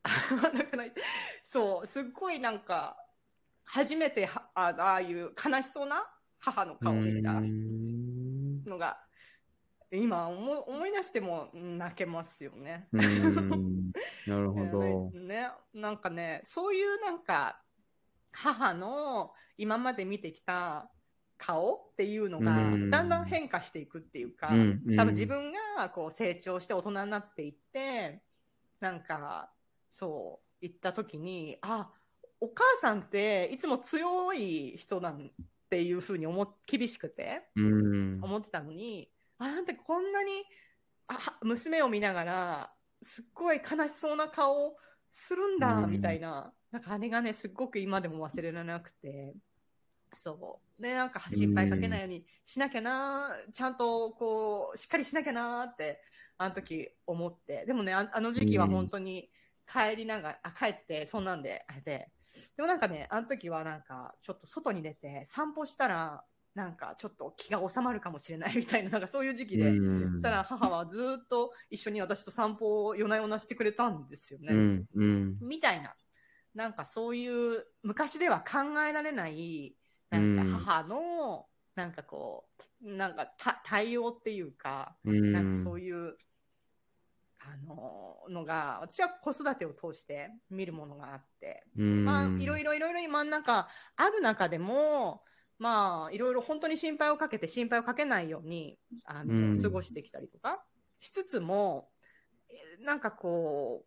[0.53, 0.93] なんかね
[1.43, 2.97] そう、すっごいなんか、
[3.65, 6.07] 初めてはあああいう悲しそうな
[6.39, 7.33] 母の顔を見た
[8.69, 8.99] のが、
[9.91, 12.87] 今思い思い出しても泣けますよね。
[12.91, 15.11] なるほど。
[15.19, 17.61] ね、なんかね、そういうなんか、
[18.31, 20.91] 母の今まで見てきた
[21.37, 28.21] 顔っていうのがうんだんだん変化していくっていうか、うんうん多分自分がこう成長して大人になっていって、
[28.79, 29.51] なんか、
[29.89, 31.91] そう、言った時に、あ、
[32.39, 35.29] お母さんっていつも強い人なんっ
[35.69, 38.19] ていうふうに思っ、厳しくてうん。
[38.21, 40.31] 思ってたのに、あ、なんてこんなに、
[41.07, 44.77] あ、は娘を見ながら、すっごい悲しそうな顔
[45.11, 46.53] するんだ、うんみたいな。
[46.71, 49.33] なんかあれがね、すっごく今でも忘れられなくて。
[50.13, 50.81] そう。
[50.81, 56.01] で、なんか心配かけないようにしなきゃな、ちゃんとこう、しっかりしなきゃなって、
[56.37, 57.65] あの時思って。
[57.65, 59.29] でもね、ああの時期は本当に
[59.67, 62.11] 帰りながら、あ、帰って、そんなんで、あれで。
[62.55, 66.23] でもなんかね、あの時はなんか、ちょっと外に出て散歩したら、
[66.59, 74.53] なんかちょっと気が収まるかもしれないみたいな、なんかそういう時期で、うんそしたら母はずっと一緒に私と散歩を夜な夜なしてくれたんですよね。
[74.53, 74.85] うん。
[74.93, 75.37] うん。
[75.39, 75.95] みたいな。
[76.53, 79.73] なんかそういう昔では考えられない、
[80.09, 81.45] なんか母の、
[81.75, 82.49] なんかこ
[82.81, 85.31] う、なんかた対応っていうか、うん。
[85.31, 86.17] なんかそういう、
[87.39, 92.03] あののが、私は子育てを通して見るものがあって、うん。
[92.03, 95.23] まあ、いろいろいろいろ今なんかある中でも、
[95.59, 99.61] まあ、いろいろ本当に心配をかけて心配をかけないように、あの、うん。
[99.61, 100.63] 過ごしてきたりとか
[100.97, 101.89] しつつも、
[102.49, 103.83] えなんかこ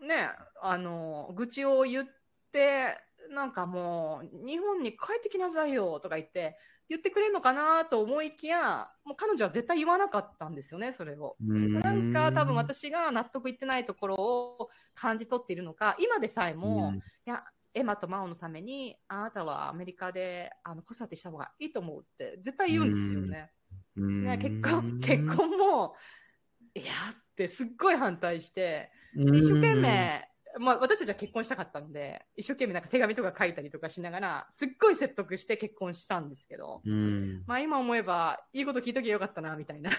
[0.00, 0.30] う、ね、
[0.60, 2.06] あの、愚痴を言っ
[2.52, 2.98] て、
[3.30, 6.58] なんかもう、日本に帰ってきなさいよとか言って、
[6.88, 11.36] 言ってくれるのかなと思いきや、もう彼女は絶対言わなかったんですよね、それを。
[11.40, 16.92] うん、なんか多分私が納得いってないところを感じ取っているのか、今でさえも、
[17.26, 23.50] いや、エマとマオのために、あなたはアメリカであの子育てした方がいいと思うって絶対言うんですよね。
[23.96, 25.94] うん、ね結婚、結婚も、
[26.74, 37.42] いやってすっごい反対して、うん、一生懸命、まあ私たちは結婚したかったので、一生懸命なんか手紙とか書いたりとかしながら、すっごい説得して結婚したんですけど、うん。
[37.46, 39.90] まあ今思えば、いいこと聞いときゃよかったな、みたいな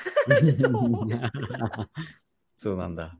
[2.55, 3.17] そうなんだ。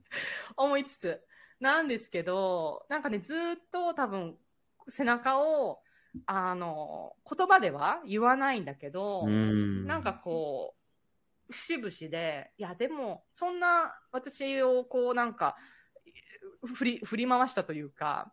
[0.56, 1.20] 思いつつ、
[1.60, 4.36] なんですけど、なんかね、ずーっと多分、
[4.88, 5.80] 背中を、
[6.26, 9.86] あの、言葉では言わないんだけど、うん。
[9.86, 10.74] なんかこ
[11.48, 15.56] う、節々で、いや、でも、そんな私をこう、なんか、
[16.64, 18.32] 振り、振り回したというか、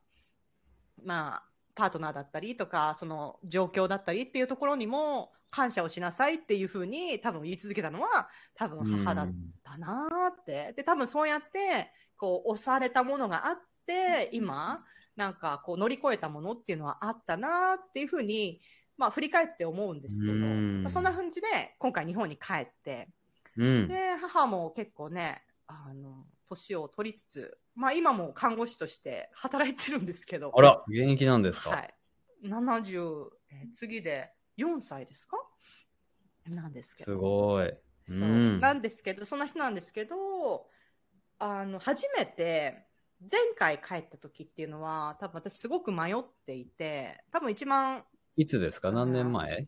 [1.04, 9.34] まあ、パートナーだったりとか、その状況だったりっていうところにも感謝をしなさいっていうふうに多分言い続けたのは多分母だっ
[9.64, 10.74] たなーって。
[10.74, 14.84] で、多分そうやって、こう、押されたものがあって、今、
[15.22, 18.60] なんかこう乗り越えたものっていうのはあったなーっていうふうに、
[18.98, 23.08] まあ振り返って思うんですけど、うんまあ、そんな感じで今回日本に帰って、
[23.56, 23.88] うん。
[23.88, 31.70] で、母も結構ね、あの、年を取りつつ、まあ今も看護師として働いてるんですけど、あら、現役なんですか？
[31.70, 31.94] はい。
[32.42, 35.38] 70、えー次で4歳ですか？
[36.48, 37.12] なんですけど。
[37.12, 37.70] すごい。
[38.08, 40.68] そううんなんですけど、そんな人なんですけど、
[41.38, 42.88] あの、初めて、
[43.30, 48.04] 前回帰った時っていうのは、多分私すごく迷っていて、多分一番
[48.36, 48.92] いつですか？
[48.92, 49.68] 何年前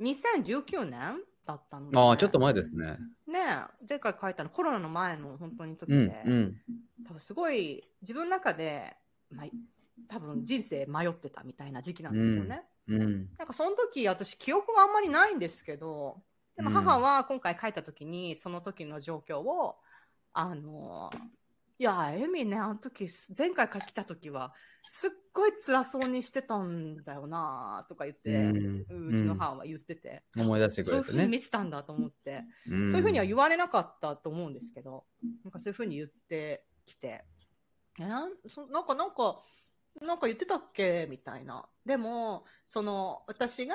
[0.00, 2.96] ？2019年だったので、ああ、ちょっと前ですね。
[3.26, 6.56] ねえ前回帰ったのコロナの前の本当に時うんで、、うん。
[7.06, 8.96] 多分すごい自分の中で、
[9.30, 9.46] まあ、
[10.08, 12.62] 多分人生迷ってたみたいな時期なんですよね。
[12.88, 13.28] うん。
[13.36, 16.22] なんかその時私記憶があんまりないんですけど、
[16.56, 19.76] でも母は今回帰った時にその時の状況を、
[20.32, 21.10] あの、
[21.80, 24.52] いや、エミね、あの時、前回来た時は、
[24.84, 31.38] すっごい辛そうにしてたんだよなとか言って、うんうちの母は言ってて、思い出してくそういうふうにれてね。
[31.38, 32.90] 見てたんだと思って、うん。
[32.90, 35.06] そういうふうには言われなかったと思うんですけど、
[35.42, 37.24] なんかそういうふうに言ってきて、
[37.98, 39.40] えなんそなんか、なんか、
[40.02, 41.66] なんか言ってたっけみたいな。
[41.86, 43.74] でも、その、私が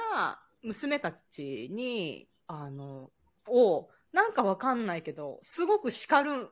[0.62, 3.10] 娘たちに、あの、
[3.48, 6.50] を、なんかわかんないけど、すごく叱る、ん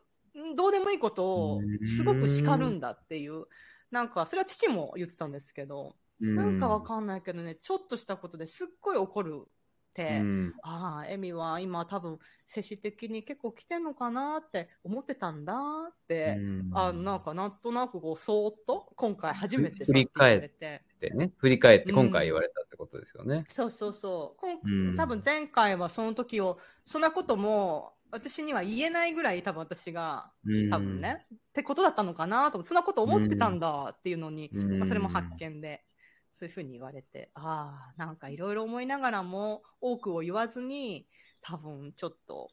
[0.56, 1.62] どうでもいいことを、
[1.98, 3.46] すごく叱るんだっていう、
[3.92, 9.48] なんか、それは父も言ってたんですけど、なんかわかんないけどね、ちょっとしたことですっごい怒るっ
[9.94, 10.54] て、うん。
[10.64, 15.56] ああ、エミは今多分精神的に結構来てんのかなって思ってたんだ
[15.90, 16.72] って、うん。
[16.74, 20.82] あのなんかなんとなくこうそーっと今回初めて振り返って
[21.14, 23.46] ね、振り返って今回言われたってこことですよね。
[23.50, 24.40] そうそうそう。
[24.40, 24.96] こんうん。
[24.96, 30.70] 多分前回はその時を、そんなことも私には言えないぐらい多分私がうん。
[30.70, 34.80] 多分ね、ってことだったのかなとそんなこと思ってたんだっていうのに、うん。
[34.80, 35.84] まあそれも発見で、
[36.32, 41.08] そういうふうに言われて、ああ、なんかいろいろ思いながらも、多くを言わずに、
[41.42, 42.50] 多分ちょっと、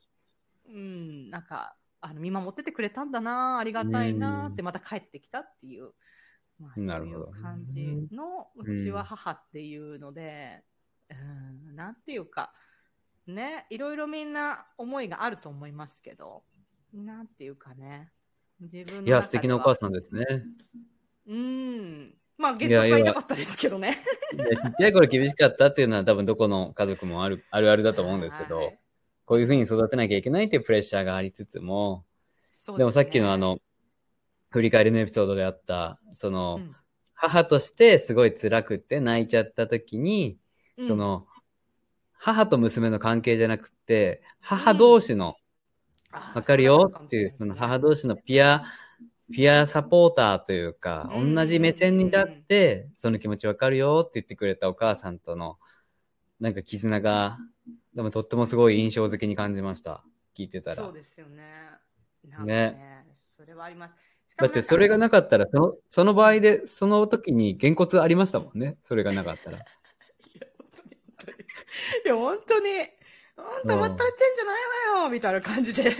[0.67, 5.91] うん、なんか、あの見守っててくれたんだな、ありがたいなって、また帰ってきたっていう、
[6.59, 10.63] まあ、そういう感じの、うちは母っていうので、
[11.11, 12.53] うん、なんていうか、
[13.35, 16.43] ね、いろいろみんな思いがあると思いますけど、
[16.93, 18.11] なんていうかね、
[18.61, 20.26] 自分いや、素敵なお母さんですね。
[21.26, 22.14] うん。
[22.37, 23.97] まあ、いや原告は痛かったですけどね。
[24.35, 28.78] いやちっちゃい頃厳しかったっていうのは多分どこの家族もある あるあるだと思うんですけど、はい
[29.26, 32.05] こういうふうに育てなきゃいけないっていうプレッシャーがありつつも、
[32.51, 33.61] そうでもさっきのあね、の、
[34.49, 36.76] 振り返りのエピソードであった、その、うん
[37.22, 40.39] 母としてすごい辛くって泣いちゃった時に、
[40.78, 41.26] うんその、
[42.23, 45.37] 母と娘の関係じゃなくって、母同士の、
[46.35, 48.64] わかるよっていう、その母同士のピア、
[49.33, 55.57] ピアサポーターというか、うん同じ目線に立って、その気持ちわかるよって言ってくれたお母さんとの、
[56.41, 57.39] なんか絆が、
[57.95, 60.05] でもとってもすごい印象的に感じました。
[60.37, 60.77] 聞いてたら。
[60.77, 61.43] そうですよね。
[62.29, 63.95] なんかね、それはあります。
[64.37, 68.77] だもってそれがななかったら、その、その場合で、その時にげんこつありましたもんね。
[68.83, 69.64] それがなかったら。
[72.05, 72.71] いや、本当に、
[73.37, 75.85] 本当に、本当待たれてんじゃないわよ、みたいな感じで。
[75.85, 75.97] でし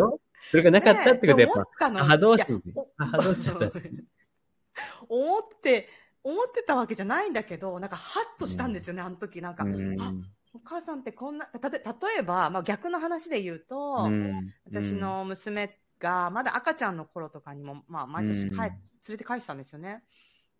[0.00, 0.20] ょ？
[0.50, 3.70] それがなかったってことはやっぱ、ぱ母同士でお母同士だったら
[5.08, 5.88] 思って、
[6.22, 9.40] 思ってたわけじゃないんだけど、なんか、ハッとしたんですよね、あの時。
[9.40, 10.00] なんか、うん。
[10.00, 10.12] あ
[10.54, 11.82] お母さんってこんな、たと例
[12.18, 14.54] えば、まあ、逆の話で言うと、うん。
[14.64, 18.56] 私の娘がまだ赤ちゃんの頃とかにも、まあ、毎年帰、うん。
[18.56, 18.70] 連
[19.10, 20.04] れて帰ってたんですよね。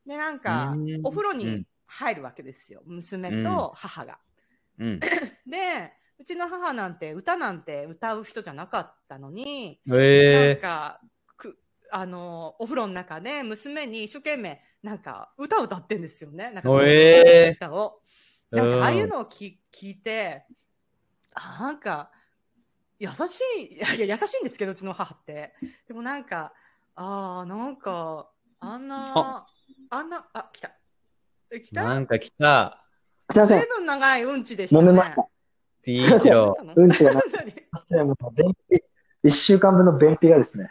[0.07, 1.01] で、なんか、うん。
[1.05, 1.67] お風呂にうん。
[1.87, 2.83] 入るわけですよ。
[2.85, 4.19] 娘と母が。
[4.79, 5.01] うん。
[5.47, 9.81] で、うちの母なんて歌なんて歌う人じゃなかったのに、
[10.31, 11.01] なんえか、
[11.37, 11.59] く
[11.91, 16.53] あの、お風呂の中で娘に一生懸命、なんか、歌を歌ってんですよね。
[16.53, 18.03] なんか、えー歌を。
[18.53, 20.47] ーなんか、ああいううんのを聞聞いて、
[21.35, 22.11] あなんか、
[22.99, 25.55] 優しい、いや優しいんですけど、うちの母って。
[25.89, 26.55] でもなんか、
[26.95, 29.47] ああ、なんか、あんな、
[29.91, 30.73] あんな、あ、来た。
[31.51, 31.83] え、来た？
[31.83, 32.86] なんか来た。
[33.31, 33.69] すいませんずい。
[33.69, 34.89] ぶん長いうんちでしたね。
[34.89, 35.29] 揉めました。
[35.83, 36.73] ティーチロー。
[36.75, 37.23] うんちがな
[37.91, 38.83] 何もう便秘、
[39.25, 40.71] 一週間分の便秘がですね。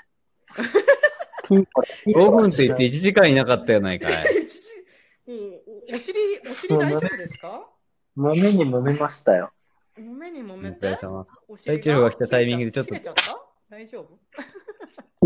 [1.48, 4.14] ピンポン5分って言って1時間いなかったやないかい。
[5.28, 7.68] おお尻、お尻大丈夫ですか？
[8.18, 9.52] 揉めに揉めましたよ。
[9.98, 10.70] 揉めに揉おめ。
[11.48, 13.38] お尻大丈夫が来たタイミングでちょっと切れちゃった？
[13.70, 14.20] 大丈夫？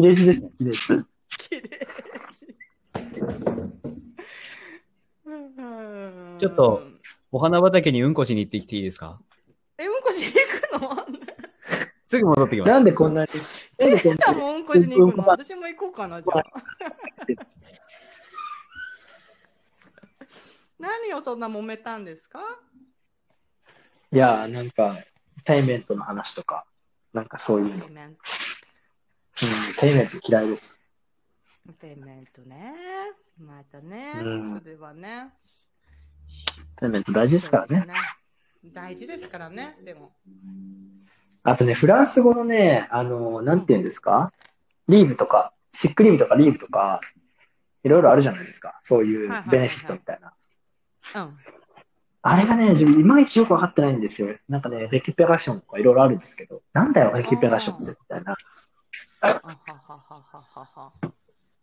[0.02, 0.78] 切れ字ですね、切れ字。
[1.38, 1.70] 綺麗
[6.40, 6.82] ちょっと。
[7.32, 9.20] お花畑にうんこしに行ってきていいですか？
[9.78, 11.06] え、うんこしに行くの？
[12.08, 12.70] すぐ戻ってきます。
[12.70, 13.30] なんでこんなに、
[13.78, 15.06] なんでこんなにさんもうんこしに行くの？
[15.06, 16.44] うんこ私も行こうかな、じゃあ。
[20.80, 22.40] 何をそんな揉めたんですか？
[24.12, 24.98] いやー、なんか、
[25.44, 26.66] 対面との話とか、
[27.14, 27.86] なんかそういうの。
[27.86, 28.18] うん、ペイメン
[29.78, 30.82] 対面って嫌いです。
[31.68, 31.74] ト。
[31.74, 32.74] ペイメントね。
[33.38, 34.14] またね。
[34.16, 35.30] うんそれはね。
[36.76, 37.86] 対面って大事ですからね。
[37.86, 37.94] ね。
[38.74, 40.14] 大事ですからね、でも。
[41.44, 44.32] あとね、フランス語のね、あの、なんて言うんですか？
[44.88, 47.02] リーブとか、シックリーブとかリーブとか、
[47.84, 48.80] いろいろあるじゃないですか。
[48.84, 50.34] そういうベネフィットみたいな。
[51.16, 51.38] うん。
[52.22, 54.36] あれがね、自分いまいちよくわかってないんですよ。
[54.50, 58.36] なんかね、レキュペラションとかいろいろあるんですけど、なんだよ、レキュペラションって、みたいな。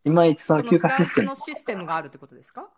[0.04, 1.28] いまいちその休暇システム。
[1.28, 2.70] のシステムがあるってことですか？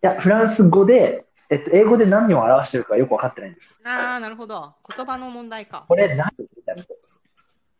[0.00, 3.80] や、フランス語で、えっと、英語で何を表してるかよくわかってないんです。
[3.84, 4.74] ああ、なるほど。
[4.96, 5.84] 言葉の問題か。
[5.88, 6.82] これ何みたいな。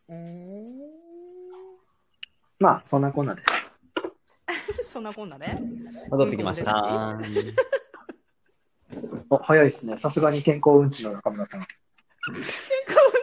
[0.09, 0.79] うーん。
[2.59, 3.43] まあ、そんなこんなで。
[4.83, 5.47] そんなこんなで？
[6.11, 7.19] 戻ってきました。
[9.31, 9.97] お、早いですね。
[9.99, 11.61] さすがに健康うんちの中村さん。
[11.61, 11.69] 健
[12.35, 12.43] 康うん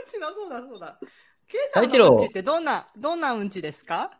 [0.06, 1.00] ちの、そうだそうだ。
[1.48, 4.12] ケイさんのうんちってどんな、どんなうんちですか？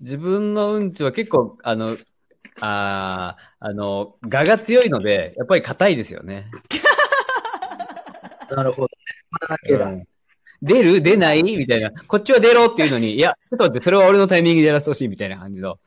[0.00, 1.96] 自分のうんちは結構、あの、
[2.60, 6.50] あーあの、我が強いので、やっぱり硬いですよね。
[8.50, 8.92] なるほどね。
[9.30, 9.92] まだだけだ。
[10.62, 11.02] 出る？
[11.02, 11.42] 出ない？
[11.42, 11.90] みたいな。
[12.08, 15.78] こっちは出ろっていうのに、いや、ちょっと待って、それは俺のタイミングでやらせてほしいみたいな感じの。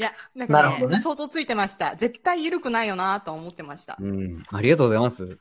[0.00, 1.94] いや、なんかねなるほどね想像ついてました。
[1.96, 3.96] 絶対緩くないよなと思ってました。
[4.00, 4.42] うん。
[4.50, 5.26] ありがとうございます。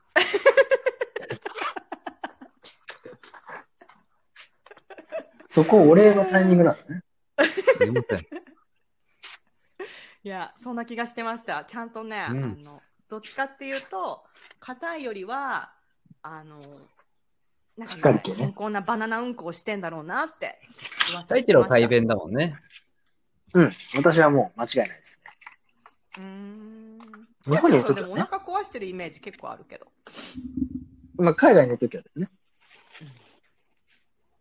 [5.48, 7.02] そこお礼のタイミングなんですね。
[7.78, 8.26] すいません。
[10.24, 11.66] いや、そんな気がしてました。
[11.66, 14.24] ちゃんとね、うんあの、どっちかっていうと、
[14.60, 15.74] 硬いよりは、
[16.22, 16.60] あの、
[17.78, 20.60] なんしっかり系ね健康なバナナうんこをしてんだろうなって
[21.12, 21.76] 噂大してました。
[21.76, 22.56] 地郎大弁だもんね。
[23.54, 23.72] うん。
[23.96, 25.32] 私はもう間違いないですね。
[26.18, 27.00] うーん。
[27.46, 29.88] 日本にいるで時はねもお腹壊してるイメージ結構あるけど。
[31.16, 32.30] まあ、海外にいる時はですね。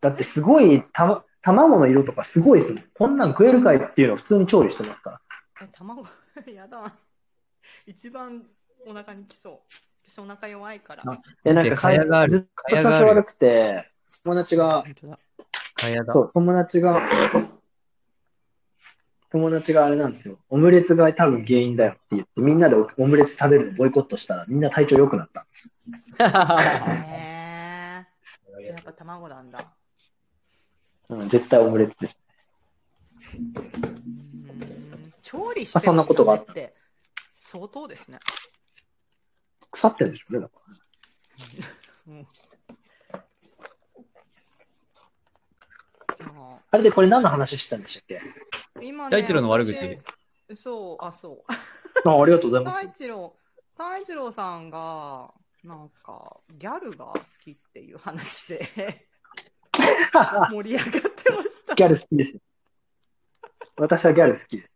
[0.01, 2.83] だってすごい、たま、卵の色とかすごいですもん。
[2.95, 5.21] こんなん食えるかいっていうのを普通に調理してますから。
[5.63, 6.07] え、卵、
[6.55, 6.93] やだ。
[7.87, 8.47] 一番
[8.87, 9.59] お腹にきそう。
[10.09, 11.03] 私お腹弱いから。
[11.07, 11.11] あ
[11.45, 13.91] え、なんでか蚊帳があるずっと調子悪くて、
[14.25, 15.19] 友達が、本当だ。
[15.75, 16.23] かやだそ。
[16.23, 17.01] う、友達が、
[19.31, 20.39] 友達があれなんですよ。
[20.49, 25.79] オムレツが多分原因だよって言って、みんなでオムレツ食べるのボイコットしたら、みんな体調良くなったんです
[26.19, 26.27] へえ。
[28.63, 29.61] じゃあやっぱ卵なんだ。
[29.61, 29.67] よ。
[31.11, 32.21] うん、絶対オムレツです。
[35.31, 36.75] 調理してあそんなことがあって
[37.35, 38.19] 相当ですね。
[39.71, 40.55] 腐ってるんでしょうね、だか
[42.09, 42.27] うん
[46.19, 46.63] あら。
[46.73, 48.19] あれでこれ何の話してたんでしたっ
[48.75, 48.81] け？
[48.81, 52.09] ー今ね大地郎の悪口私そう、あ、そう。
[52.09, 53.05] あありがとうございます太。
[53.05, 53.37] 一郎、
[53.77, 58.69] 太一郎さんが、なんか、ギャルが好きっていう話で
[60.51, 61.75] 盛り上がってました。
[61.77, 62.37] ギャル好きです。
[63.77, 64.70] 私はギャル好きです。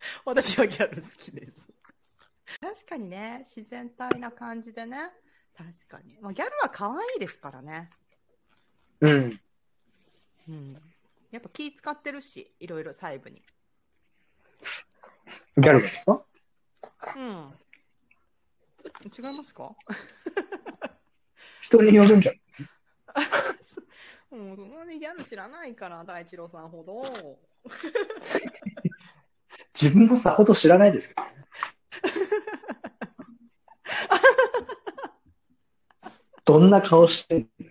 [0.24, 1.68] 私はギャル好きです。
[2.60, 5.10] 確かにね、自然体な感じでね。
[5.56, 6.18] 確かに。
[6.20, 7.90] まあ、ギャルは可愛いですからね。
[9.00, 9.40] うん。
[10.48, 10.72] うん。
[11.30, 13.42] やっぱ気使ってるし、いろいろ細部に。
[15.56, 16.24] ギャルですか？
[17.16, 17.54] うん。
[19.06, 19.76] 違いますか？
[21.60, 22.40] 人によるんじゃん。
[24.30, 27.02] もうそんなにギャル知らないから、大一郎さんほど。
[29.78, 31.34] 自分もさほど知らないですけどね。
[36.44, 37.60] どんな顔してんの？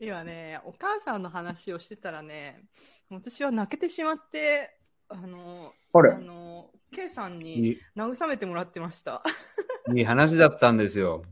[0.00, 2.62] 今ね、お母さんの話をしてたらね、
[3.10, 4.78] 私は泣けてしまって、
[5.08, 6.12] あの、あれ？
[6.12, 9.22] あの、K さんに慰めてもらってました。
[9.94, 11.22] いい話だったんですよ。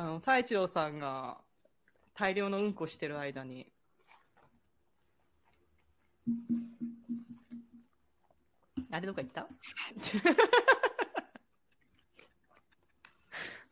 [0.00, 1.36] あの、太一郎さんが
[2.14, 3.70] 大量のうんこしてる間に。
[8.90, 9.46] あれどっか行った？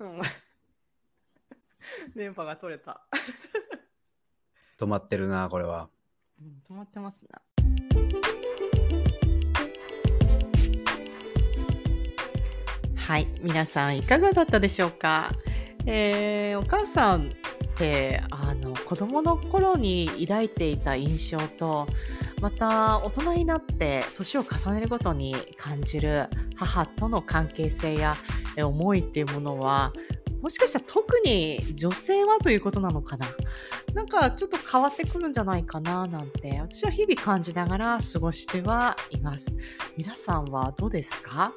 [0.00, 0.20] うん。
[2.14, 3.00] 電波が取れた。
[4.78, 5.88] 止まってるな、これは。
[6.40, 7.30] うん、止まってますね。
[12.96, 15.32] はい、皆さんいかがだったでしょうか？
[15.90, 17.30] えーお母さんっ
[17.78, 21.86] てあの子供の頃に抱いていた印象と
[22.42, 26.26] また大人になって年を重ねるごとに感じる
[26.56, 28.16] 母との関係性や
[28.62, 29.92] 思いっていうものは
[30.42, 33.26] もしかしたら特に女性はということなのかな。
[33.94, 39.56] なんかちょっと変わってくるんじゃないかななんて私は日々感じながら過ごしてはいます。
[39.96, 41.52] 皆さんはどうですか？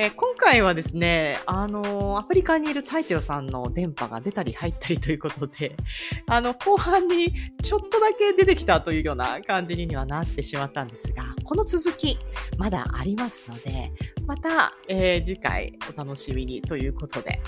[0.00, 5.74] えー今回はですね、あのアフリカにいる太一郎さんの電波が出たり入ったりということで、
[6.30, 7.34] あの、後半に
[7.64, 12.16] ちょっとだけ出てきたというような感じにはなってしまったんですが、この続き、
[12.58, 13.90] まだありますので、
[14.24, 17.40] また、えー次回お楽しみにということで、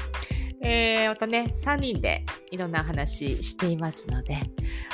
[0.60, 4.42] えーまたね、3人でいろんな話していますので、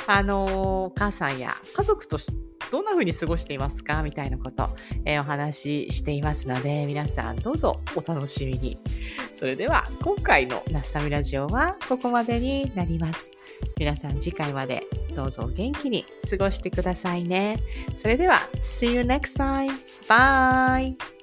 [0.05, 4.03] あのーお母さんや家族としてどんな風に過ごしていますか？
[4.03, 4.69] みたいなこと、
[5.05, 8.77] えーお話ししていますので、皆さんどうぞお楽しみに。
[9.35, 13.31] それでは、今回のナスタミラジオはここまでになります。
[13.77, 14.83] 皆さん次回まで
[15.15, 17.57] どうぞお元気に過ごしてくださいね。
[17.95, 19.71] それでは、See you next time!
[20.07, 21.16] Bye!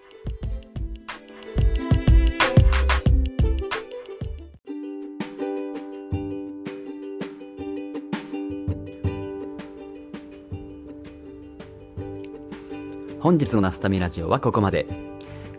[13.24, 14.86] 本日のナスタミラジオはここまで。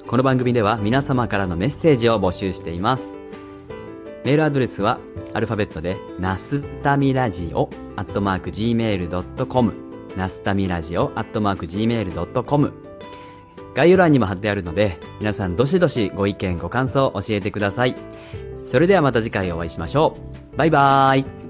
[0.06, 3.16] この番組では皆様からのメッセージを募集しています。
[4.24, 5.00] メールアドレスは
[5.34, 9.74] アルファベットでナスタミラジオアットマーク Gmail.com
[10.16, 12.74] ナスタミラジオアットマーク Gmail.com
[13.74, 17.96] 概要欄にも貼ってあるので皆さんどしどしご意見ご感想を教えてください。
[18.62, 20.16] それではまた次回お会いしましょ
[20.54, 20.58] う。
[20.58, 21.45] バイバーイ